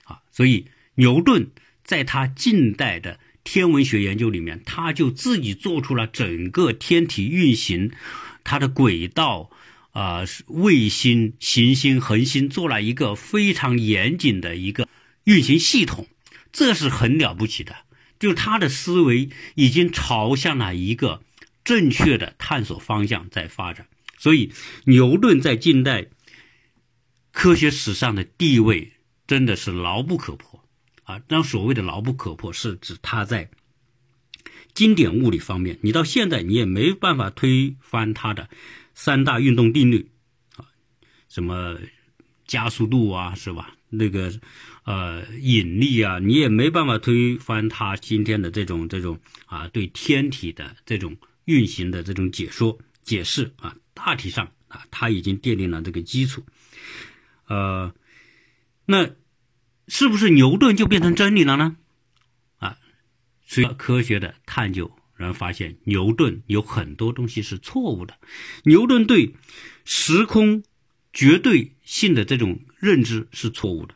[0.05, 1.49] 啊，所以牛顿
[1.83, 7.93] 在他近代的天文学研究里面，他就自己做出了整个天体运行
[8.45, 9.51] 它的轨道。
[9.99, 14.89] 啊，卫星、行星、恒星做了一个非常严谨的一个
[15.25, 16.07] 运行系统，
[16.53, 17.75] 这是很了不起的。
[18.21, 21.21] 就他的思维已经朝向了一个
[21.65, 24.53] 正确的探索方向在发展，所以
[24.85, 26.07] 牛顿在近代
[27.33, 28.93] 科学史上的地位
[29.27, 30.63] 真的是牢不可破
[31.03, 31.21] 啊！
[31.27, 33.51] 那所谓的牢不可破，是指他在
[34.75, 38.49] 经典物理方面，你到现在你也没办法推翻他的。
[39.01, 40.11] 三大运动定律，
[40.57, 40.67] 啊，
[41.29, 41.79] 什么
[42.49, 43.77] 加速度啊，是吧？
[43.91, 44.33] 那个
[44.83, 56.45] 呃引力啊，你也没办法推翻他今天的这种这种啊对天体的这种运行的这种解说解释啊，大体上啊他已经奠定了这个基础，
[57.47, 57.95] 呃，
[58.85, 59.11] 那
[59.87, 61.77] 是不是牛顿就变成真理了呢？
[62.59, 62.77] 啊，
[63.47, 64.91] 随着科学的探究。
[65.18, 68.18] 然后发现牛顿有很多东西是错误的，
[68.62, 69.35] 牛顿对
[69.85, 70.62] 时空
[71.12, 73.94] 绝对性的这种认知是错误的，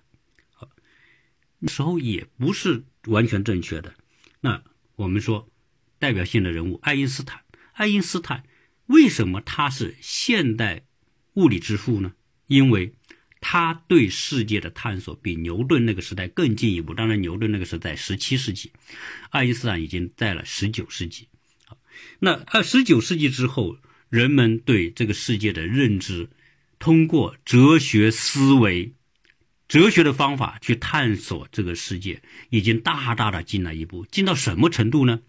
[1.68, 3.94] 时候也不是完全正确的。
[4.40, 4.64] 那
[4.96, 5.48] 我们说
[6.00, 8.44] 代表性的人物爱因斯坦，爱因斯坦
[8.87, 10.85] 为什么他是现代
[11.35, 12.14] 物理之父呢？
[12.48, 12.94] 因为
[13.42, 16.94] 他对世界的探索比牛顿那个时代更进一步。
[16.94, 18.72] 当然，牛顿那个时代十七世纪，
[19.31, 21.28] 爱因斯坦已经在了十九世纪。
[22.20, 23.76] 那二十九世纪之后，
[24.09, 26.31] 人们对这个世界的认知，
[26.78, 28.94] 通过哲学思维、
[29.68, 34.07] 哲学的方法去探索这个世界，已经大大的进了一步。
[34.11, 35.20] 进到什么程度呢？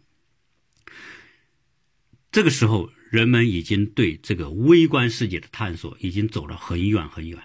[2.31, 7.41] 这个时候，人们已经对这个微观世界的探索已经走了很远很远。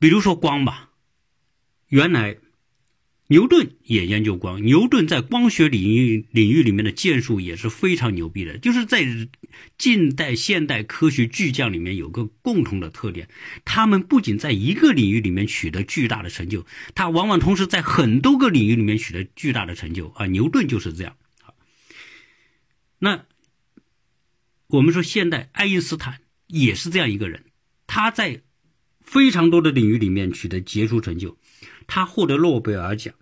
[0.00, 0.90] 比如说光吧，
[1.88, 2.38] 原来
[3.26, 8.56] 牛顿也研究光，牛顿在光学领域领域里面的建树也是非常牛逼的。
[8.56, 9.04] 就是在
[9.76, 13.28] 近代现代科学巨匠里面有个共同的特点，
[13.66, 16.64] 他们不仅在一个领域里面取得巨大的成就，
[16.94, 20.24] 他往往同时在很多个领域里面取得巨大的成就啊。
[20.26, 21.14] 牛顿就是这样。
[22.98, 23.26] 那
[24.68, 27.44] 我们说现代爱因斯坦也是这样一个人，
[27.86, 28.40] 他在。
[29.10, 31.36] 非常多的领域里面取得杰出成就，
[31.88, 33.12] 他获得诺贝尔奖。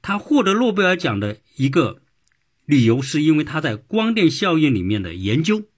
[0.00, 2.00] 他获得诺贝尔奖的一个
[2.64, 5.68] 理由，是因为他在光电效应里面的研究，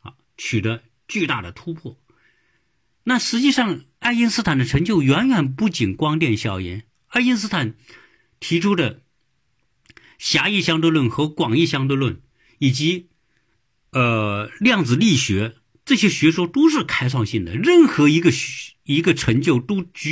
[0.00, 1.98] 啊，取得巨大的突破。
[3.02, 6.82] 那实际上，爱因斯坦的成就远远不仅光电效应。
[7.08, 7.74] 爱因斯坦
[8.38, 9.02] 提出的
[10.18, 12.20] 狭义相对论和广义相对论，
[12.58, 13.08] 以及
[13.90, 18.30] 呃量子力学这些学说都是开创性的，任何一个
[18.84, 20.10] 一个成就都足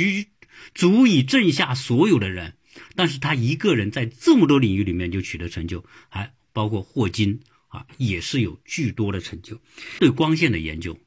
[0.75, 2.55] 足以震下所有的人。
[2.95, 9.61] 但是他一个人在这么多领域里面就取得成就，还包括霍金啊，也是有巨多的成就。
[9.99, 10.97] 对光线的研究，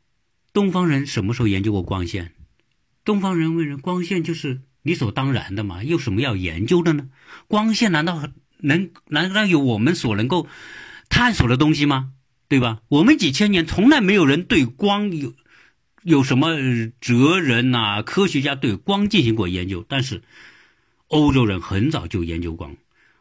[0.53, 2.33] 东方人什么时候研究过光线？
[3.05, 7.09] 东方人问人，光线就是理所当然的嘛，有什么要研究的呢？
[7.49, 10.49] 光线难道能难道有我们所能够
[11.09, 12.13] 探索的东西吗？
[12.49, 12.83] 对吧？
[12.89, 15.35] 我们几千年从来没有人对光有
[16.03, 16.57] 有什么
[17.01, 19.85] 哲人呐、科学家对光进行过研究。
[19.89, 20.23] 但是
[21.09, 22.77] 欧洲人很早就研究光，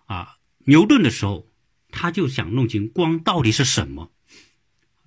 [0.05, 1.47] 啊，牛顿的时候
[1.89, 4.11] 他就想弄清光到底是什么，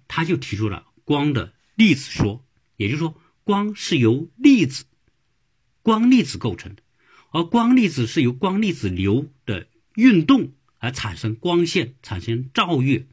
[0.08, 2.44] 他就提出了光的粒子说，
[2.76, 4.84] 也就是说，光是由粒子、
[5.82, 6.82] 光粒子构成的，
[7.30, 13.06] 而光粒子是由光粒子流的运动而产生光线、产生照月，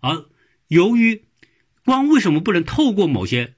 [0.00, 0.24] 而
[0.68, 1.24] 由于
[1.84, 3.54] 光为什么不能透过某些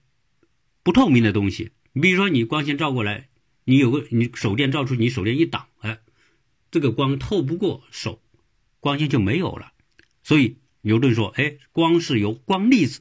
[0.83, 1.73] 不透明的东西？
[1.95, 3.29] 你比如说，你光线照过来，
[3.65, 6.01] 你有个你手电照出，你手电一挡，哎，
[6.71, 8.21] 这个光透不过手，
[8.81, 9.73] 光线就没有了。
[10.23, 13.01] 所以牛顿说，哎，光是由光粒子，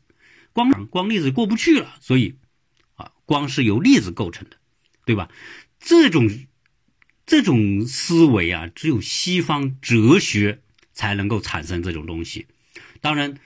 [0.53, 2.35] 光光粒子过不去了，所以
[2.95, 4.55] 啊，光是由粒子构成的，
[5.05, 5.29] 对吧？
[5.79, 6.29] 这种
[7.25, 10.61] 这种思维啊，只有西方哲学
[10.93, 12.47] 才能够产生这种东西。
[13.01, 13.37] 当然。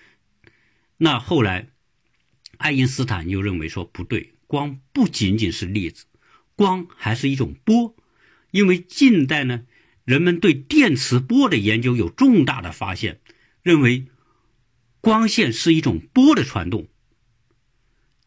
[1.04, 1.70] 那后来，
[2.58, 6.06] 爱因斯坦又认为说不对，光不仅仅是粒子，
[6.56, 7.96] 光还是一种波。
[8.52, 9.64] 因为近代呢，
[10.06, 13.20] 人们对电磁波的研究有重大的发现，
[13.64, 14.06] 认为
[15.00, 16.88] 光线是一种波的传动。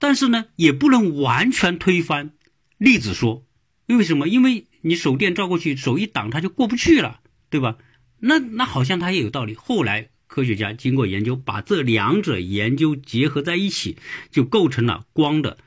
[0.00, 2.32] 但是呢，也不能完全推翻
[2.76, 3.46] 粒子说，
[3.86, 4.26] 因为什么？
[4.26, 7.78] 因为你手电照过去，手一挡，它就过不去了，对吧？
[8.18, 9.54] 那那好像它也有道理。
[9.54, 10.10] 后来。
[10.34, 13.96] 科学家经过研究，把这两者研究结合在一起，
[14.32, 15.58] 就构成了光的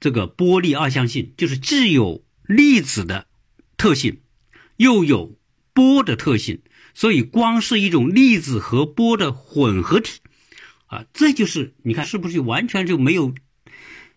[0.00, 3.28] 这个波粒二象性，就是既有粒子的
[3.76, 4.20] 特性，
[4.78, 5.38] 又有
[5.72, 6.60] 波的特性，
[6.92, 10.18] 所以光是一种粒子和波的混合体
[10.86, 11.06] 啊！
[11.12, 13.32] 这就是你看，是不是完全就没有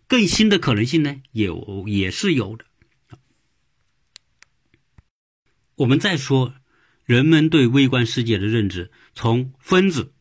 [0.08, 1.22] 更新的可能性呢？
[1.34, 2.66] 有，也是有的。
[5.76, 6.56] 我们再说。
[7.12, 10.14] 人们对微观世界的认知，从分子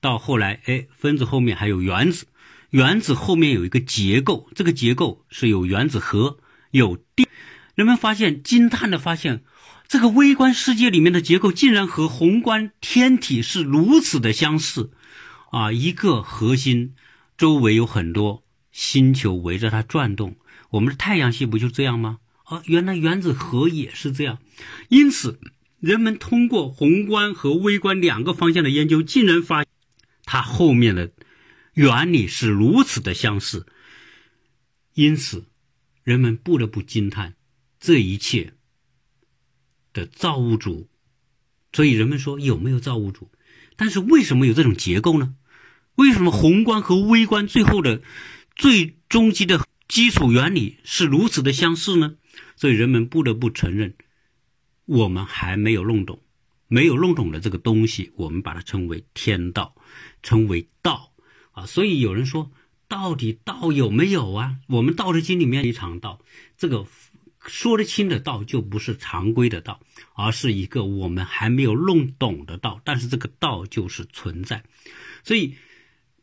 [0.00, 2.24] 到后来，哎，分子后面还有原子，
[2.70, 6.38] 原子后面有一个结构，这个结构是有原子核，
[6.70, 7.28] 有电。
[7.74, 9.44] 人们发现惊叹的发现，
[9.88, 14.90] 这个微观世界里面的结构竟然和宏观天体是如此的相似，
[15.50, 16.94] 啊，一个核心
[17.36, 18.42] 周围有很多
[18.72, 20.36] 星球围着它转动，
[20.70, 22.20] 我们的太阳系不就这样吗？
[22.44, 24.38] 啊，原来原子核也是这样，
[24.88, 25.38] 因此。
[25.80, 29.68] 人们通过宏观和微观两个方向的研究，竟然发现
[30.24, 31.12] 它后面的
[31.74, 33.66] 原理是如此的相似，
[34.94, 35.44] 因此
[36.02, 37.36] 人们不得不惊叹
[37.78, 38.54] 这一切
[39.92, 40.88] 的造物主。
[41.72, 43.30] 所以人们说有没有造物主？
[43.76, 45.36] 但是为什么有这种结构呢？
[45.94, 48.02] 为什么宏观和微观最后的
[48.56, 52.16] 最终极的基础原理是如此的相似呢？
[52.56, 53.94] 所以人们不得不承认。
[54.88, 56.22] 我们还没有弄懂，
[56.66, 59.74] 没有弄懂的这个东西，我们把它称为天道，
[60.22, 61.12] 称为道
[61.52, 61.66] 啊。
[61.66, 62.50] 所以有人说，
[62.88, 64.56] 到底道有没有啊？
[64.66, 66.20] 我们《道德经》里面一场道，
[66.56, 66.86] 这个
[67.46, 69.78] 说得清的道就不是常规的道，
[70.14, 72.80] 而是一个我们还没有弄懂的道。
[72.82, 74.64] 但是这个道就是存在。
[75.22, 75.54] 所以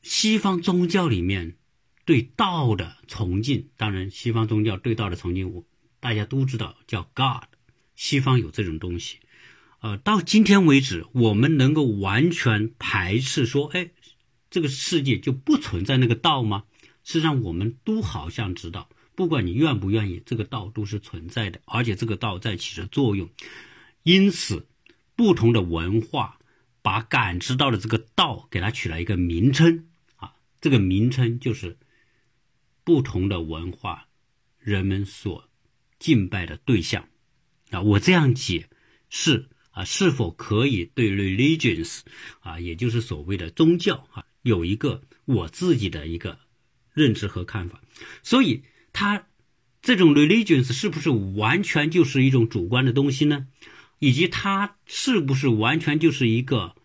[0.01, 1.55] 西方宗教里面
[2.03, 5.63] 对道的崇敬，当然西方宗教对道的崇敬，我
[5.99, 7.43] 大家都知道叫 God。
[7.95, 9.19] 西方有这种东西，
[9.79, 13.91] 呃，到今天为止，我们能够完全排斥说，哎，
[14.49, 16.65] 这个世界就不存在那个道吗？
[17.03, 23.29] 实际上，我们都好像知道，不管你愿不愿意，这个道都是存在的，而且这个道在起着作用。
[24.03, 24.67] 因此，
[25.15, 26.39] 不同的文化
[26.81, 29.87] 把感知到的这个道给它取了一个名称，
[30.17, 31.77] 啊，这个名称就是
[32.83, 34.07] 不同的文化
[34.59, 35.49] 人们所
[35.97, 37.07] 敬拜的对象。
[37.75, 38.69] 啊，我这样解
[39.09, 41.99] 释啊，是否可以对 religions
[42.39, 46.39] 啊，也就是所谓的宗教啊，有一个我自己的一个
[46.93, 47.81] 认知和看法？
[48.23, 48.63] 所以，
[48.93, 49.27] 它
[49.81, 53.47] 这种 religions 是不是完全就是一种主观的东西呢？
[53.99, 56.75] 以及它是不是完全就是一个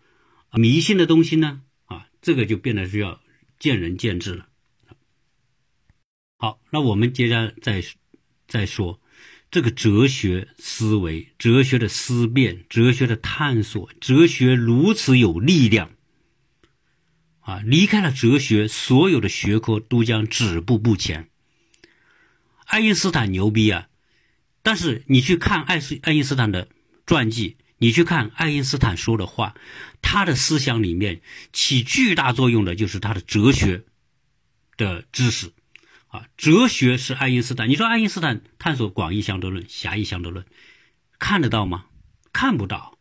[0.51, 1.61] 迷信的东西呢？
[1.85, 3.21] 啊，这个就变得需要
[3.59, 4.47] 见仁见智了。
[6.37, 7.83] 好，那我们接着再
[8.47, 9.00] 再说。
[9.51, 15.91] 这个哲学思维、哲学的思辨、哲学的探索、哲学如此有力量，
[17.41, 21.27] 啊，离开了哲学，所有的学科都将止步不前。
[22.63, 23.89] 爱因斯坦牛逼啊，
[24.63, 26.69] 但是你去看爱斯爱因斯坦的
[27.05, 29.55] 传记，你去看爱因斯坦说的话，
[30.01, 31.21] 他的思想里面
[31.51, 33.83] 起巨大作用的就是他的哲学
[34.77, 35.51] 的知识
[36.11, 37.67] 啊，哲学是爱因斯坦。
[37.67, 40.45] 你说爱因斯坦探索广义相对论、狭义相对论，
[41.17, 41.85] 看得到吗？
[42.31, 42.99] 看不到，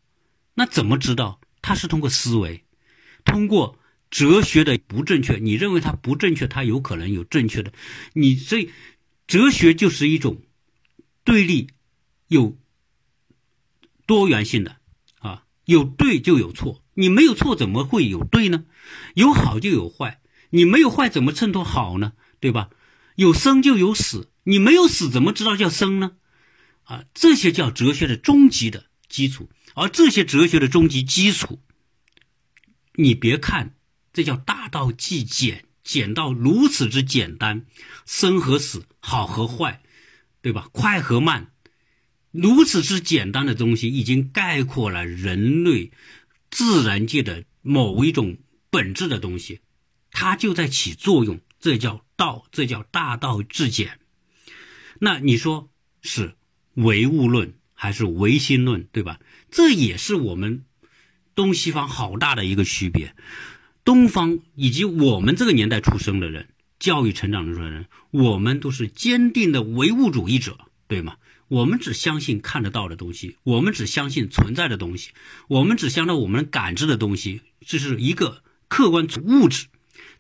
[0.54, 1.40] 那怎么知道？
[1.60, 2.64] 他是通过思维，
[3.24, 3.76] 通过。
[4.10, 7.72] 哲学的不正确，你认为它不正确，它有可能有正确的。
[8.12, 8.72] 你所以，
[9.28, 10.42] 哲学就是一种
[11.22, 11.68] 对立、
[12.26, 12.58] 有
[14.06, 14.78] 多元性的
[15.20, 16.82] 啊，有对就有错。
[16.94, 18.64] 你没有错，怎么会有对呢？
[19.14, 22.14] 有好就有坏，你没有坏怎么衬托好呢？
[22.40, 22.68] 对吧？
[23.20, 26.12] 有生就有死，你没有死怎么知道叫生呢？
[26.84, 29.50] 啊，这些叫哲学的终极的基础。
[29.74, 31.60] 而这些哲学的终极基础，
[32.94, 33.74] 你别看。
[34.14, 37.66] 这叫大道既简，简到如此之简单，
[38.06, 39.82] 生和死，好和坏，
[40.40, 40.70] 对吧？
[40.72, 41.52] 快和慢，
[42.30, 45.92] 如此之简单的东西，已经概括了人类
[46.50, 48.38] 自然界的某一种
[48.70, 49.60] 本质的东西，
[50.10, 51.38] 它就在起作用。
[51.60, 54.00] 这叫道，这叫大道至简。
[54.98, 55.70] 那你说
[56.02, 56.34] 是
[56.74, 59.20] 唯物论还是唯心论，对吧？
[59.50, 60.64] 这也是我们
[61.34, 63.14] 东西方好大的一个区别。
[63.84, 66.48] 东方以及我们这个年代出生的人，
[66.78, 71.16] 教育成长的人，我们都是坚定的唯物主义者，对吗？
[71.48, 75.10] 我们只相信看得到的东西，我们只相信存在的东西，
[75.48, 79.66] 我们只相信我们感知的东西，这是一个客观物质。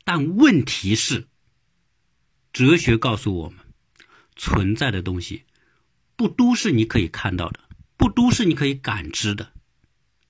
[0.02, 1.28] 但问题是，
[2.52, 3.58] 哲学告诉我们，
[4.36, 5.44] 存在的东西
[6.16, 7.60] 不都是你可以看到的，
[7.96, 9.52] 不都是你可以感知的，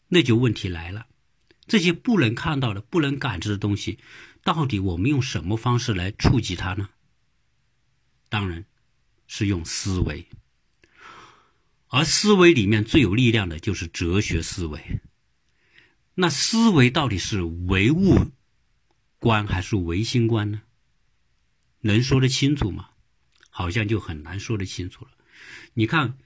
[0.09, 1.07] 那就问题来了。
[1.67, 3.99] 这些不能看到的、不能感知的东西，
[4.43, 6.91] 到底我们用什么方式来触及它呢？
[8.29, 8.65] 当然，
[9.27, 10.27] 是用思维。
[11.89, 15.01] 而思维里面最有力量的就是哲学思维。
[16.15, 18.31] 那思维到底是唯物
[19.19, 20.63] 观还是唯心观呢？
[21.81, 22.91] 能说得清楚吗？
[23.49, 25.11] 好像就很难说得清楚了。
[25.75, 26.17] 你看，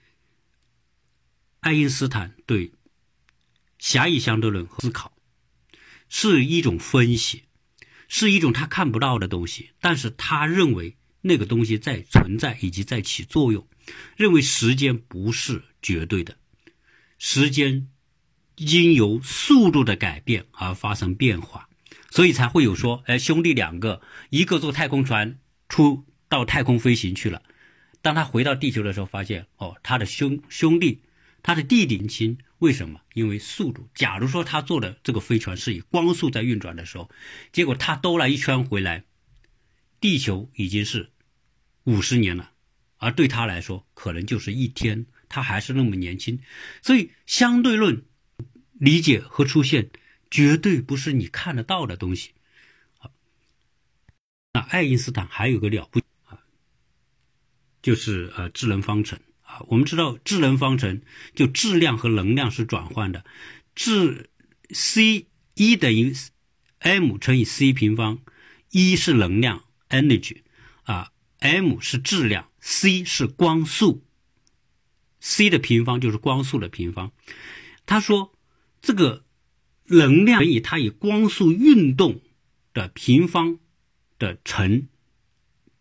[1.61, 2.73] 爱因斯坦对
[3.79, 5.13] 狭义相对论思考。
[6.09, 7.45] 是一种分析，
[8.09, 13.67] 是一种他看不到的东西，但是他认为那个东西在存在以及在起作用，
[14.17, 16.37] 认为时间不是绝对的，
[17.19, 17.89] 时间
[18.57, 21.69] 因由速度的改变而发生变化，
[22.11, 24.01] 所以才会有说，哎，兄弟两个，
[24.31, 27.43] 一个坐太空船出到太空飞行去了，
[28.03, 31.03] 当他回到地球的时候，发现哦，他的兄兄弟，
[31.43, 32.39] 他的弟弟亲。
[32.61, 33.01] 为什么？
[33.13, 33.91] 因为速度。
[33.95, 37.11] 假如说他坐的这个飞船是以光速在运转的时候，
[37.53, 39.05] 结果他兜了一圈回来，
[40.01, 41.11] 地球已经是
[41.83, 42.53] 五十年了，
[42.97, 46.41] 而对他来说可能就是一天，他还是那么年轻。
[46.81, 48.03] 所以相对论
[48.73, 49.91] 理解和出现
[50.31, 52.31] 绝对不是你看得到的东西。
[54.55, 56.39] 那爱因斯坦还有个了不啊，
[57.83, 59.61] 就是呃智能方程啊。
[59.67, 61.03] 我们知道智能方程
[61.35, 63.25] 就质量和能量是转换的，
[63.75, 64.31] 质
[64.71, 66.15] c 一等于
[66.79, 68.21] m 乘以 c 平方，
[68.71, 70.43] 一是能量 energy
[70.85, 74.05] 啊，m 是质量，c 是光速
[75.19, 77.11] ，c 的平方就是光速的平方。
[77.87, 78.33] 他说
[78.81, 79.25] 这个
[79.87, 82.23] 能量乘以它以光速运动
[82.73, 83.59] 的平方
[84.25, 84.89] 的乘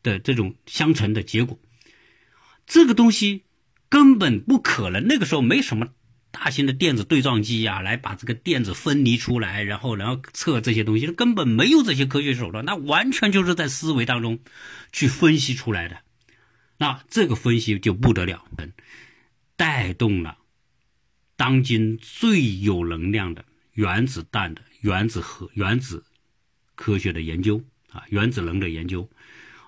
[0.03, 1.57] 的这种相乘的结果，
[2.65, 3.43] 这个东西。
[3.93, 5.89] 根本不可能，那个时候没什么
[6.31, 14.39] 大型的电子对撞机呀，来把这个电子分离出来，然后然后测这些东西，根本没有这些科学手段，那完全就是在思维当中
[14.91, 15.99] 去分析出来的。
[16.79, 18.43] 那这个分析就不得了，
[19.55, 20.39] 带动了
[21.35, 26.03] 当今最有能量的原子弹的原子核原子
[26.73, 27.63] 科学的研究
[27.93, 29.09] 啊，原子能的研究。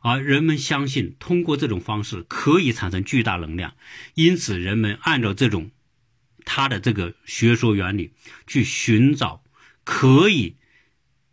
[0.02, 3.74] 而人们相信，通过这种方式可以产生巨大能量，
[4.14, 5.72] 因此人们按照这种
[6.44, 8.12] 他的这个学说原理
[8.46, 9.44] 去寻找
[9.84, 10.58] 可以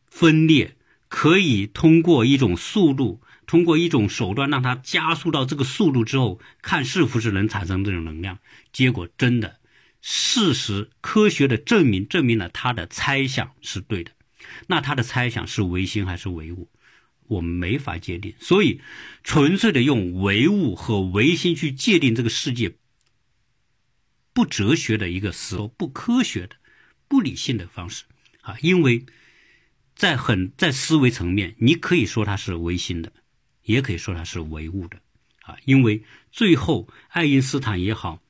[0.06, 0.76] 分裂、
[1.08, 8.38] 可以通过一种速度、通过一种手段让它加速到这个速度之后，看是不是能产生这种能量。
[8.72, 9.58] 结果真的，
[10.00, 14.12] 事实科学的证明证明了他的猜想是对的。
[14.68, 16.70] 那他的猜想是唯心还是唯物？
[17.32, 18.80] 我们没法界定，所以
[19.22, 22.76] 纯粹的用唯物和唯心去界定这个世界，
[24.32, 26.56] 不哲学的一个思路，不科学的、
[27.08, 28.04] 不理性的方式。
[28.42, 28.56] 啊！
[28.60, 29.06] 因为
[29.94, 33.12] 在很在思维层面，你可以说它是唯心的，
[33.62, 34.96] 也可以说它是唯物的，
[35.42, 36.02] 啊，因为
[36.32, 38.20] 最后爱因斯坦也好，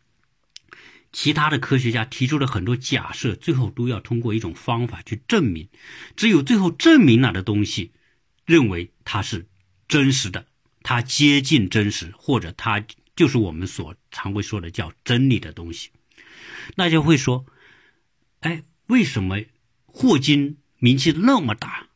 [1.13, 5.71] 其他的科学家提出了很多假设，最后都要通过一种方法去证明，
[6.15, 7.93] 只有最后证明了的东西，
[8.45, 9.47] 认为它是
[9.89, 10.47] 真实的，
[10.83, 12.85] 它接近真实，或者它
[13.15, 15.91] 就是我们所常会说的叫真理的东西，
[16.77, 17.47] 那就会说，
[18.41, 19.39] 哎，为什么
[19.87, 20.59] 霍金？
[20.79, 21.91] 名气那么大，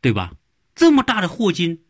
[0.00, 0.34] 对吧？
[0.76, 1.82] 这么大的霍金，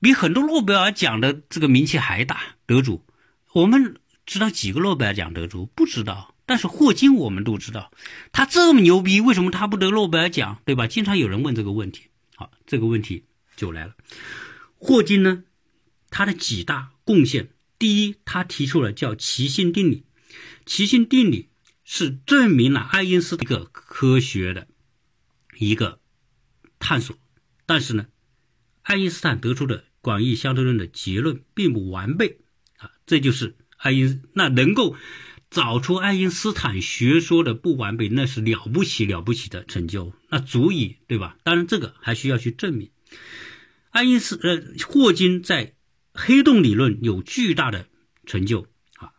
[0.00, 2.56] 比很多诺贝尔奖的这个名气还大。
[2.64, 3.04] 得主，
[3.52, 5.66] 我们知道几个诺贝尔奖得主？
[5.66, 6.34] 不知道。
[6.46, 7.92] 但是霍金我们都知道，
[8.32, 10.62] 他这么牛逼，为什么他不得诺贝尔奖？
[10.64, 10.86] 对吧？
[10.86, 12.04] 经常有人问这个问题。
[12.66, 13.24] 这个问题
[13.56, 13.94] 就来了。
[14.76, 15.44] 霍金呢，
[16.10, 20.04] 他的几大贡献，第一，他提出了叫奇性定理。
[20.64, 21.48] 奇性定理
[21.84, 24.68] 是证明了爱因斯坦一个科学的。
[25.58, 26.00] 一个
[26.78, 27.16] 探索，
[27.64, 28.08] 但是呢，
[28.82, 32.40] 爱因斯坦得出的广义相对论的结论并不完备
[32.76, 34.94] 啊，这就是爱因那能够
[35.56, 41.38] 找出爱因斯坦学说的不完备，那是了不起了不起的成就，那足以对吧？
[41.44, 42.90] 当然，这个还需要去证明。
[43.88, 45.72] 爱因斯呃霍金在
[46.12, 47.88] 黑洞理论有巨大的
[48.26, 49.12] 成就啊，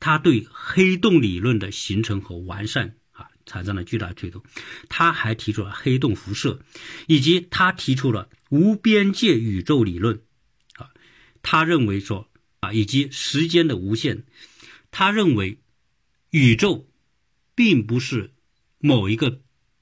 [0.00, 3.28] 他对黑洞理论的形成和完善啊。
[3.44, 4.42] 产生了巨大推动，
[4.88, 6.60] 他还提出了黑洞辐射，
[7.06, 10.22] 以及他提出了无边界宇宙理论，
[10.76, 10.88] 啊，
[11.42, 12.30] 他认为说
[12.60, 14.24] 啊，以及时间的无限，
[14.96, 15.58] 他认为
[16.30, 16.88] 宇宙
[17.56, 18.32] 并不是
[18.78, 19.40] 某一个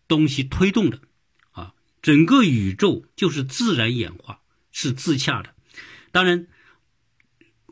[0.09, 1.03] 东西推动的，
[1.51, 4.41] 啊，整个宇宙就是自然演化，
[4.71, 5.55] 是自洽的。
[6.13, 6.47] 当然，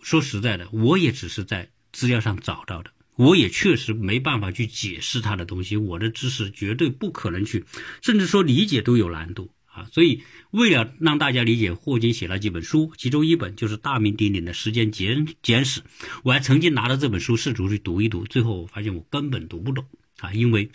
[0.03, 2.93] 说实在的，我也只是在资料上找到的。
[3.17, 7.65] 我也确实没办法去解释他的东西，我的知识绝对不可能去，
[8.03, 9.89] 甚至说理解都有难度啊！
[9.93, 15.81] 所以为了让大家理解，霍金写了几本书，其中一本就是大名鼎鼎的《时间简简史》，
[16.25, 19.87] 我还曾经拿着这本书试图去读一读，最后我发现我根本读不懂
[20.19, 20.33] 啊！
[20.33, 20.71] 因为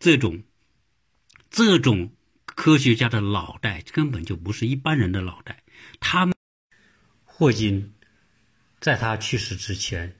[0.00, 0.42] 这种
[1.50, 2.12] 这种
[2.44, 5.62] 科学家的脑袋根本就不是一般人的脑袋，
[6.00, 6.34] 他们
[7.24, 7.92] 霍金
[8.80, 10.14] 在他去世之前。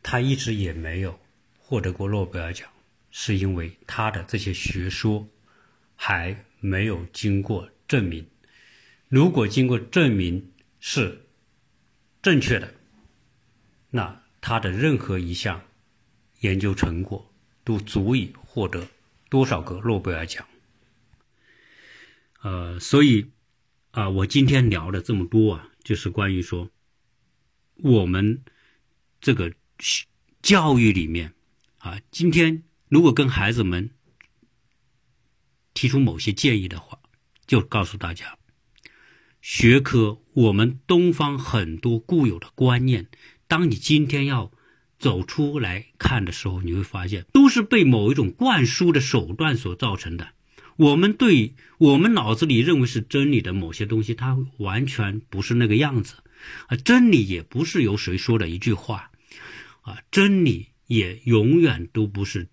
[0.00, 1.20] 他一直也没有
[1.58, 2.66] 获得过诺贝尔奖，
[3.10, 5.28] 是因为他的这些学说
[5.96, 8.26] 还没有经过证明。
[9.08, 11.26] 如果经过证明是
[12.22, 12.74] 正确的，
[13.90, 15.62] 那他的任何一项
[16.40, 17.32] 研究成果
[17.64, 18.88] 都足以获得
[19.28, 20.46] 多少个诺贝尔奖。
[22.42, 23.30] 呃，所以
[23.90, 26.70] 啊，我今天聊的这么多啊，就是关于说
[27.76, 28.42] 我们
[29.20, 29.52] 这个。
[30.40, 31.34] 教育里面，
[31.78, 33.90] 啊，今天如果跟孩子们
[35.78, 36.98] 提出某些建议的话，
[37.46, 38.36] 就告诉大家，
[39.40, 43.06] 学科我们东方很多固有的观念，
[43.46, 44.50] 当你今天要
[44.98, 50.30] 走出来看的时候，你会发现都是被某一种灌输的手段所造成的。
[50.78, 56.16] 我们对我们脑子里认为是真理的某些东西，它完全不是那个样子，
[56.66, 59.12] 啊，真理也不是由谁说的一句话。
[59.82, 62.48] 啊，真理也永远都不是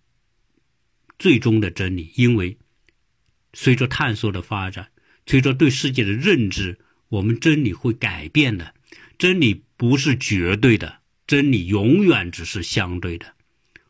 [1.17, 2.59] 最终的真理，因为
[3.55, 4.91] 随着探索的发展，
[5.25, 6.77] 随着对世界的认知，
[7.09, 8.75] 我们真理会改变的。
[9.17, 13.33] 真理不是绝对的，真理永远只是相对的。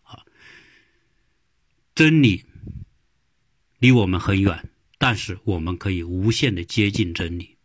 [0.03, 0.23] 啊，
[1.93, 2.45] 真理
[3.79, 7.57] 离我们很远，但是我们可以无限的接近真理。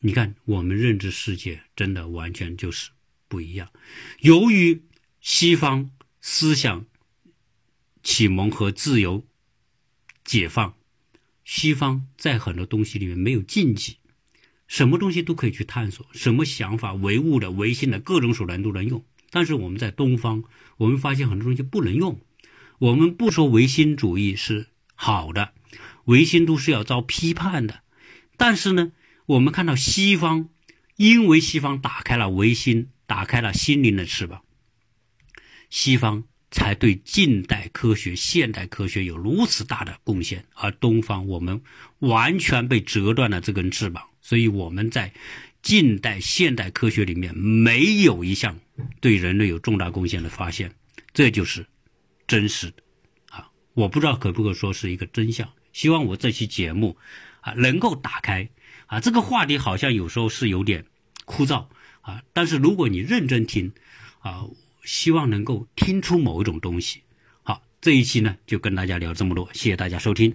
[0.00, 2.90] 你看，我们认知世界真的完全就是
[3.28, 3.72] 不一样，
[4.20, 4.82] 由于。
[5.24, 6.84] 西方思想
[8.02, 9.24] 启蒙和自由
[10.24, 10.74] 解放，
[11.44, 13.96] 西方在很多东西里面没有禁忌，
[14.68, 19.04] 什么东西都可以去探索，什么想法唯物的、唯心的各种手段都能用。
[19.30, 20.44] 但是我们在东方，
[20.76, 22.20] 我们发现很多东西不能用。
[22.78, 25.52] 我们不说唯心主义是好的，
[26.04, 27.82] 唯心都是要遭批判的。
[28.36, 28.92] 但是呢，
[29.26, 30.48] 我们看到西方，
[30.96, 34.42] 因为西方打开了唯心，打开了心灵的翅膀。
[35.70, 41.62] 西方才对近代科学、现代科学有如此大的贡献，而东方我们
[41.98, 45.12] 完全被折断了这根翅膀，所以我们在
[45.62, 48.58] 近代现代科学里面没有一项
[49.00, 50.74] 对人类有重大贡献的发现，
[51.14, 51.64] 这就是
[52.26, 52.82] 真实的
[53.30, 53.48] 啊！
[53.72, 55.48] 我不知道可不可说是一个真相。
[55.72, 56.98] 希望我这期节目
[57.40, 58.50] 啊能够打开
[58.84, 60.84] 啊这个话题，好像有时候是有点
[61.24, 61.68] 枯燥
[62.02, 63.72] 啊，但是如果你认真听
[64.20, 64.44] 啊。
[64.84, 67.02] 希望能够听出某一种东西。
[67.42, 70.30] 好，这一期呢就跟大家聊这么多，谢谢大家收听。